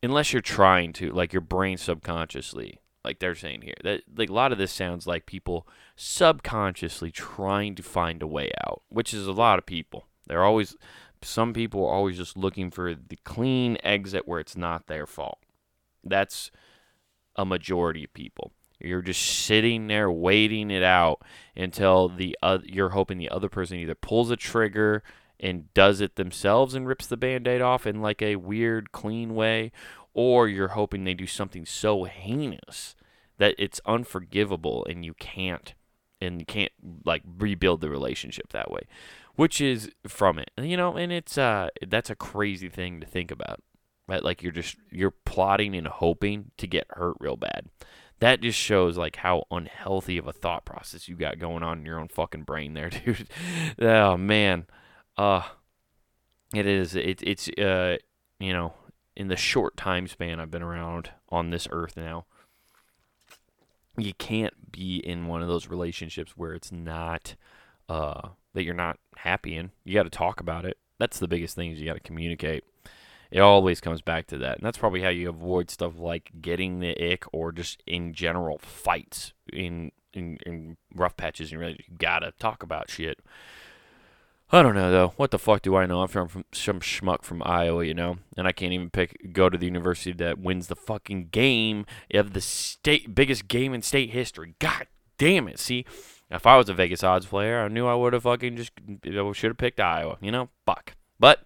unless 0.00 0.32
you're 0.32 0.40
trying 0.40 0.92
to, 0.94 1.10
like 1.10 1.32
your 1.32 1.40
brain 1.40 1.78
subconsciously, 1.78 2.78
like 3.04 3.18
they're 3.18 3.34
saying 3.34 3.62
here, 3.62 3.74
that 3.82 4.02
like 4.16 4.30
a 4.30 4.32
lot 4.32 4.52
of 4.52 4.58
this 4.58 4.70
sounds 4.70 5.04
like 5.04 5.26
people 5.26 5.66
subconsciously 5.96 7.10
trying 7.10 7.74
to 7.74 7.82
find 7.82 8.22
a 8.22 8.26
way 8.28 8.52
out, 8.64 8.82
which 8.88 9.12
is 9.12 9.26
a 9.26 9.32
lot 9.32 9.58
of 9.58 9.66
people. 9.66 10.06
They're 10.28 10.44
always, 10.44 10.76
some 11.22 11.52
people 11.52 11.84
are 11.84 11.92
always 11.92 12.16
just 12.16 12.36
looking 12.36 12.70
for 12.70 12.94
the 12.94 13.18
clean 13.24 13.78
exit 13.82 14.28
where 14.28 14.38
it's 14.38 14.56
not 14.56 14.86
their 14.86 15.04
fault. 15.04 15.40
That's 16.04 16.52
a 17.34 17.44
majority 17.44 18.04
of 18.04 18.14
people. 18.14 18.52
You're 18.78 19.02
just 19.02 19.22
sitting 19.22 19.88
there 19.88 20.08
waiting 20.08 20.70
it 20.70 20.84
out 20.84 21.20
until 21.56 22.10
the 22.10 22.38
uh, 22.42 22.58
you're 22.62 22.90
hoping 22.90 23.18
the 23.18 23.30
other 23.30 23.48
person 23.48 23.78
either 23.78 23.96
pulls 23.96 24.30
a 24.30 24.36
trigger 24.36 25.02
and 25.40 25.72
does 25.74 26.00
it 26.00 26.16
themselves 26.16 26.74
and 26.74 26.86
rips 26.86 27.06
the 27.06 27.16
band-aid 27.16 27.60
off 27.60 27.86
in 27.86 28.00
like 28.00 28.22
a 28.22 28.36
weird 28.36 28.92
clean 28.92 29.34
way 29.34 29.70
or 30.14 30.48
you're 30.48 30.68
hoping 30.68 31.04
they 31.04 31.14
do 31.14 31.26
something 31.26 31.66
so 31.66 32.04
heinous 32.04 32.96
that 33.38 33.54
it's 33.58 33.80
unforgivable 33.84 34.84
and 34.88 35.04
you 35.04 35.14
can't 35.14 35.74
and 36.20 36.40
you 36.40 36.46
can't 36.46 36.72
like 37.04 37.22
rebuild 37.38 37.80
the 37.80 37.90
relationship 37.90 38.52
that 38.52 38.70
way 38.70 38.80
which 39.34 39.60
is 39.60 39.90
from 40.08 40.38
it. 40.38 40.50
You 40.56 40.76
know 40.76 40.96
and 40.96 41.12
it's 41.12 41.36
uh 41.36 41.68
that's 41.86 42.10
a 42.10 42.16
crazy 42.16 42.70
thing 42.70 43.00
to 43.00 43.06
think 43.06 43.30
about 43.30 43.60
right? 44.08 44.24
Like 44.24 44.42
you're 44.42 44.52
just 44.52 44.76
you're 44.90 45.14
plotting 45.24 45.74
and 45.74 45.86
hoping 45.86 46.50
to 46.56 46.66
get 46.66 46.86
hurt 46.90 47.16
real 47.20 47.36
bad. 47.36 47.66
That 48.20 48.40
just 48.40 48.58
shows 48.58 48.96
like 48.96 49.16
how 49.16 49.44
unhealthy 49.50 50.16
of 50.16 50.26
a 50.26 50.32
thought 50.32 50.64
process 50.64 51.08
you 51.08 51.16
got 51.16 51.38
going 51.38 51.62
on 51.62 51.80
in 51.80 51.86
your 51.86 52.00
own 52.00 52.08
fucking 52.08 52.44
brain 52.44 52.74
there 52.74 52.90
dude. 53.04 53.28
Oh 53.78 54.16
man 54.16 54.66
uh, 55.16 55.42
it 56.54 56.66
is. 56.66 56.94
It, 56.94 57.22
it's 57.22 57.48
uh, 57.58 57.96
you 58.38 58.52
know, 58.52 58.74
in 59.16 59.28
the 59.28 59.36
short 59.36 59.76
time 59.76 60.06
span 60.06 60.40
I've 60.40 60.50
been 60.50 60.62
around 60.62 61.10
on 61.30 61.50
this 61.50 61.66
earth 61.70 61.96
now, 61.96 62.26
you 63.96 64.14
can't 64.14 64.72
be 64.72 64.96
in 64.98 65.26
one 65.26 65.42
of 65.42 65.48
those 65.48 65.68
relationships 65.68 66.36
where 66.36 66.52
it's 66.52 66.70
not 66.70 67.34
uh 67.88 68.28
that 68.54 68.64
you're 68.64 68.74
not 68.74 68.98
happy 69.16 69.56
in. 69.56 69.70
You 69.84 69.94
got 69.94 70.04
to 70.04 70.10
talk 70.10 70.40
about 70.40 70.64
it. 70.64 70.78
That's 70.98 71.18
the 71.18 71.28
biggest 71.28 71.54
thing 71.54 71.72
is 71.72 71.80
you 71.80 71.86
got 71.86 71.94
to 71.94 72.00
communicate. 72.00 72.64
It 73.30 73.40
always 73.40 73.80
comes 73.80 74.00
back 74.00 74.26
to 74.28 74.38
that. 74.38 74.56
And 74.56 74.66
that's 74.66 74.78
probably 74.78 75.02
how 75.02 75.08
you 75.10 75.28
avoid 75.28 75.70
stuff 75.70 75.98
like 75.98 76.30
getting 76.40 76.80
the 76.80 77.12
ick 77.12 77.24
or 77.32 77.52
just 77.52 77.82
in 77.86 78.14
general 78.14 78.58
fights 78.58 79.32
in 79.52 79.92
in, 80.12 80.38
in 80.46 80.76
rough 80.94 81.16
patches. 81.16 81.52
You 81.52 81.58
really 81.58 81.84
gotta 81.98 82.32
talk 82.38 82.62
about 82.62 82.90
shit. 82.90 83.18
I 84.52 84.62
don't 84.62 84.76
know 84.76 84.92
though. 84.92 85.12
What 85.16 85.32
the 85.32 85.40
fuck 85.40 85.62
do 85.62 85.74
I 85.74 85.86
know? 85.86 86.02
I'm 86.02 86.08
from, 86.08 86.44
some 86.52 86.80
schmuck 86.80 87.22
from 87.22 87.42
Iowa, 87.44 87.84
you 87.84 87.94
know, 87.94 88.18
and 88.36 88.46
I 88.46 88.52
can't 88.52 88.72
even 88.72 88.90
pick 88.90 89.32
go 89.32 89.48
to 89.48 89.58
the 89.58 89.66
university 89.66 90.12
that 90.12 90.38
wins 90.38 90.68
the 90.68 90.76
fucking 90.76 91.28
game 91.28 91.84
of 92.14 92.32
the 92.32 92.40
state 92.40 93.12
biggest 93.12 93.48
game 93.48 93.74
in 93.74 93.82
state 93.82 94.10
history. 94.10 94.54
God 94.60 94.86
damn 95.18 95.48
it! 95.48 95.58
See, 95.58 95.84
if 96.30 96.46
I 96.46 96.56
was 96.56 96.68
a 96.68 96.74
Vegas 96.74 97.02
odds 97.02 97.26
player, 97.26 97.60
I 97.60 97.68
knew 97.68 97.88
I 97.88 97.96
would 97.96 98.12
have 98.12 98.22
fucking 98.22 98.56
just 98.56 98.70
should 99.04 99.50
have 99.50 99.58
picked 99.58 99.80
Iowa. 99.80 100.16
You 100.20 100.30
know, 100.30 100.48
fuck. 100.64 100.94
But 101.18 101.40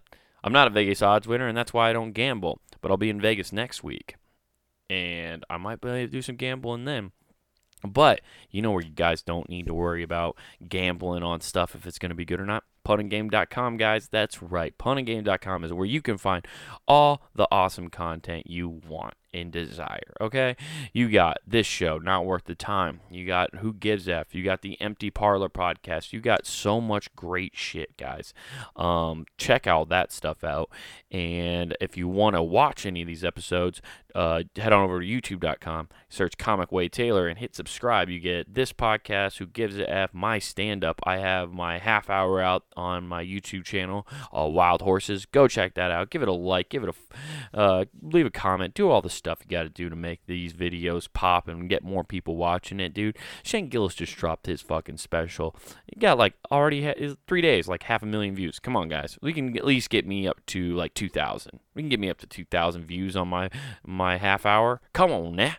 I'm 0.45 0.53
not 0.53 0.67
a 0.67 0.71
Vegas 0.71 1.01
odds 1.01 1.27
winner, 1.27 1.49
and 1.49 1.57
that's 1.57 1.73
why 1.73 1.89
I 1.89 1.95
don't 1.95 2.13
gamble. 2.13 2.61
But 2.83 2.91
I'll 2.91 2.99
be 2.99 3.11
in 3.11 3.21
Vegas 3.21 3.51
next 3.51 3.83
week, 3.83 4.17
and 4.91 5.43
I 5.49 5.57
might 5.57 5.81
be 5.81 5.89
able 5.89 6.07
to 6.07 6.07
do 6.09 6.23
some 6.23 6.37
gambling 6.37 6.85
then. 6.85 7.13
But 7.83 8.21
you 8.51 8.61
know 8.61 8.73
where 8.73 8.85
you 8.85 8.93
guys 8.93 9.23
don't 9.23 9.49
need 9.49 9.67
to 9.67 9.75
worry 9.75 10.03
about 10.03 10.37
gambling 10.69 11.23
on 11.23 11.41
stuff 11.41 11.75
if 11.75 11.87
it's 11.87 11.99
going 11.99 12.11
to 12.11 12.15
be 12.15 12.27
good 12.27 12.41
or 12.41 12.45
not? 12.45 12.65
punandgame.com, 12.87 13.77
guys. 13.77 14.09
That's 14.09 14.43
right. 14.43 14.77
punandgame.com 14.77 15.65
is 15.65 15.73
where 15.73 15.87
you 15.87 16.03
can 16.03 16.19
find 16.19 16.47
all 16.87 17.23
the 17.35 17.49
awesome 17.51 17.89
content 17.89 18.47
you 18.47 18.69
want 18.69 19.15
and 19.33 19.53
desire. 19.53 20.13
Okay, 20.21 20.57
you 20.93 21.09
got 21.09 21.39
this 21.47 21.67
show, 21.67 21.99
not 21.99 22.25
worth 22.25 22.45
the 22.45 22.55
time. 22.55 23.01
You 23.11 23.27
got 23.27 23.57
who 23.57 23.73
gives 23.73 24.09
f. 24.09 24.35
You 24.35 24.43
got 24.43 24.63
the 24.63 24.81
Empty 24.81 25.11
Parlor 25.11 25.49
podcast. 25.49 26.13
You 26.13 26.21
got 26.21 26.47
so 26.47 26.81
much 26.81 27.15
great 27.15 27.57
shit, 27.57 27.97
guys. 27.97 28.35
Um, 28.77 29.27
check 29.39 29.67
all 29.67 29.85
that 29.87 30.13
stuff 30.13 30.45
out. 30.45 30.71
And 31.11 31.77
if 31.81 31.97
you 31.97 32.09
want 32.09 32.37
to 32.37 32.43
watch 32.43 32.87
any 32.87 33.03
of 33.03 33.09
these 33.09 33.25
episodes, 33.25 33.81
uh, 34.15 34.43
head 34.57 34.73
on 34.73 34.85
over 34.85 35.01
to 35.01 35.07
YouTube.com, 35.07 35.89
search 36.09 36.37
Comic 36.39 36.73
Wade 36.73 36.93
Taylor, 36.93 37.29
and 37.29 37.39
hit 37.39 37.55
subscribe. 37.55 38.09
You 38.09 38.21
get 38.21 38.55
this 38.55 38.73
podcast, 38.73 39.39
Who 39.39 39.47
Gives 39.47 39.79
a 39.79 39.89
F, 39.89 40.13
my 40.13 40.39
stand 40.39 40.85
up. 40.85 41.01
I 41.05 41.19
have 41.19 41.53
my 41.53 41.79
half 41.79 42.11
hour 42.11 42.41
out 42.41 42.65
on 42.77 43.07
my 43.07 43.25
YouTube 43.25 43.65
channel, 43.65 44.07
uh, 44.37 44.47
Wild 44.47 44.83
Horses. 44.83 45.27
Go 45.27 45.49
check 45.49 45.75
that 45.75 45.91
out. 45.91 46.11
Give 46.11 46.23
it 46.23 46.29
a 46.29 46.33
like. 46.33 46.69
Give 46.69 46.85
it 46.85 46.95
a 47.55 47.59
uh, 47.59 47.85
leave 48.03 48.27
a 48.27 48.31
comment. 48.31 48.75
Do 48.75 48.91
all 48.91 49.03
the 49.03 49.11
stuff 49.21 49.41
you 49.43 49.57
got 49.57 49.63
to 49.63 49.69
do 49.69 49.89
to 49.89 49.95
make 49.95 50.21
these 50.27 50.53
videos 50.53 51.07
pop 51.13 51.47
and 51.47 51.69
get 51.69 51.85
more 51.85 52.03
people 52.03 52.37
watching 52.37 52.81
it, 52.81 52.93
dude. 52.93 53.17
Shane 53.43 53.69
Gillis 53.69 53.95
just 53.95 54.17
dropped 54.17 54.47
his 54.47 54.63
fucking 54.63 54.97
special. 54.97 55.55
He 55.87 56.01
got 56.01 56.19
like 56.19 56.35
already 56.51 56.85
ha- 56.85 57.15
three 57.27 57.43
days, 57.43 57.69
like 57.69 57.85
half 57.85 58.03
a 58.03 58.07
million 58.07 58.35
views. 58.35 58.59
Come 58.59 58.77
on, 58.77 58.89
guys. 58.89 59.19
We 59.23 59.33
can 59.33 59.57
at 59.57 59.65
least 59.65 59.91
get 59.91 60.07
me 60.07 60.27
up 60.27 60.45
to 60.47 60.75
like 60.75 60.95
2,000. 60.95 61.61
We 61.75 61.83
can 61.83 61.89
get 61.89 62.01
me 62.01 62.11
up 62.11 62.19
to 62.19 62.27
2,000 62.27 62.87
views 62.87 63.15
on 63.15 63.29
my 63.29 63.51
my 63.85 64.17
half 64.17 64.45
hour. 64.47 64.81
Come 64.93 65.13
on 65.13 65.37
now. 65.37 65.55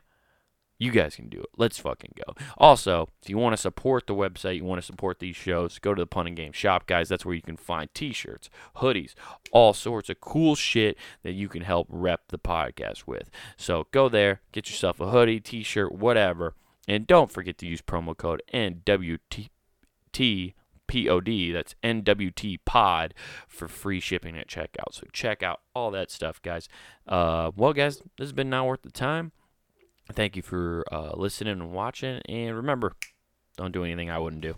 You 0.81 0.89
guys 0.89 1.15
can 1.15 1.29
do 1.29 1.39
it. 1.39 1.49
Let's 1.57 1.77
fucking 1.77 2.15
go. 2.25 2.33
Also, 2.57 3.07
if 3.21 3.29
you 3.29 3.37
want 3.37 3.53
to 3.53 3.61
support 3.61 4.07
the 4.07 4.15
website, 4.15 4.55
you 4.55 4.65
want 4.65 4.81
to 4.81 4.85
support 4.85 5.19
these 5.19 5.35
shows, 5.35 5.77
go 5.77 5.93
to 5.93 6.01
the 6.01 6.07
Pun 6.07 6.25
and 6.25 6.35
Game 6.35 6.53
shop, 6.53 6.87
guys. 6.87 7.07
That's 7.07 7.23
where 7.23 7.35
you 7.35 7.41
can 7.43 7.55
find 7.55 7.93
t 7.93 8.11
shirts, 8.11 8.49
hoodies, 8.77 9.13
all 9.51 9.73
sorts 9.73 10.09
of 10.09 10.19
cool 10.21 10.55
shit 10.55 10.97
that 11.21 11.33
you 11.33 11.49
can 11.49 11.61
help 11.61 11.85
rep 11.87 12.29
the 12.29 12.39
podcast 12.39 13.05
with. 13.05 13.29
So 13.57 13.85
go 13.91 14.09
there, 14.09 14.41
get 14.53 14.71
yourself 14.71 14.99
a 14.99 15.11
hoodie, 15.11 15.39
t 15.39 15.61
shirt, 15.61 15.91
whatever. 15.91 16.55
And 16.87 17.05
don't 17.05 17.29
forget 17.29 17.59
to 17.59 17.67
use 17.67 17.83
promo 17.83 18.17
code 18.17 18.41
NWT. 18.51 19.49
POD, 20.87 21.53
that's 21.53 21.75
NWT 21.83 22.57
Pod 22.65 23.13
for 23.47 23.67
free 23.67 23.99
shipping 23.99 24.35
at 24.35 24.47
checkout. 24.47 24.93
So 24.93 25.05
check 25.13 25.43
out 25.43 25.61
all 25.75 25.91
that 25.91 26.09
stuff, 26.09 26.41
guys. 26.41 26.67
Uh, 27.07 27.51
well, 27.55 27.71
guys, 27.71 27.99
this 27.99 28.25
has 28.25 28.33
been 28.33 28.49
Not 28.49 28.65
Worth 28.65 28.81
the 28.81 28.91
Time. 28.91 29.31
Thank 30.11 30.35
you 30.35 30.41
for 30.41 30.83
uh, 30.91 31.11
listening 31.15 31.53
and 31.53 31.71
watching. 31.71 32.21
And 32.27 32.55
remember, 32.55 32.93
don't 33.57 33.71
do 33.71 33.83
anything 33.83 34.09
I 34.09 34.19
wouldn't 34.19 34.41
do. 34.41 34.55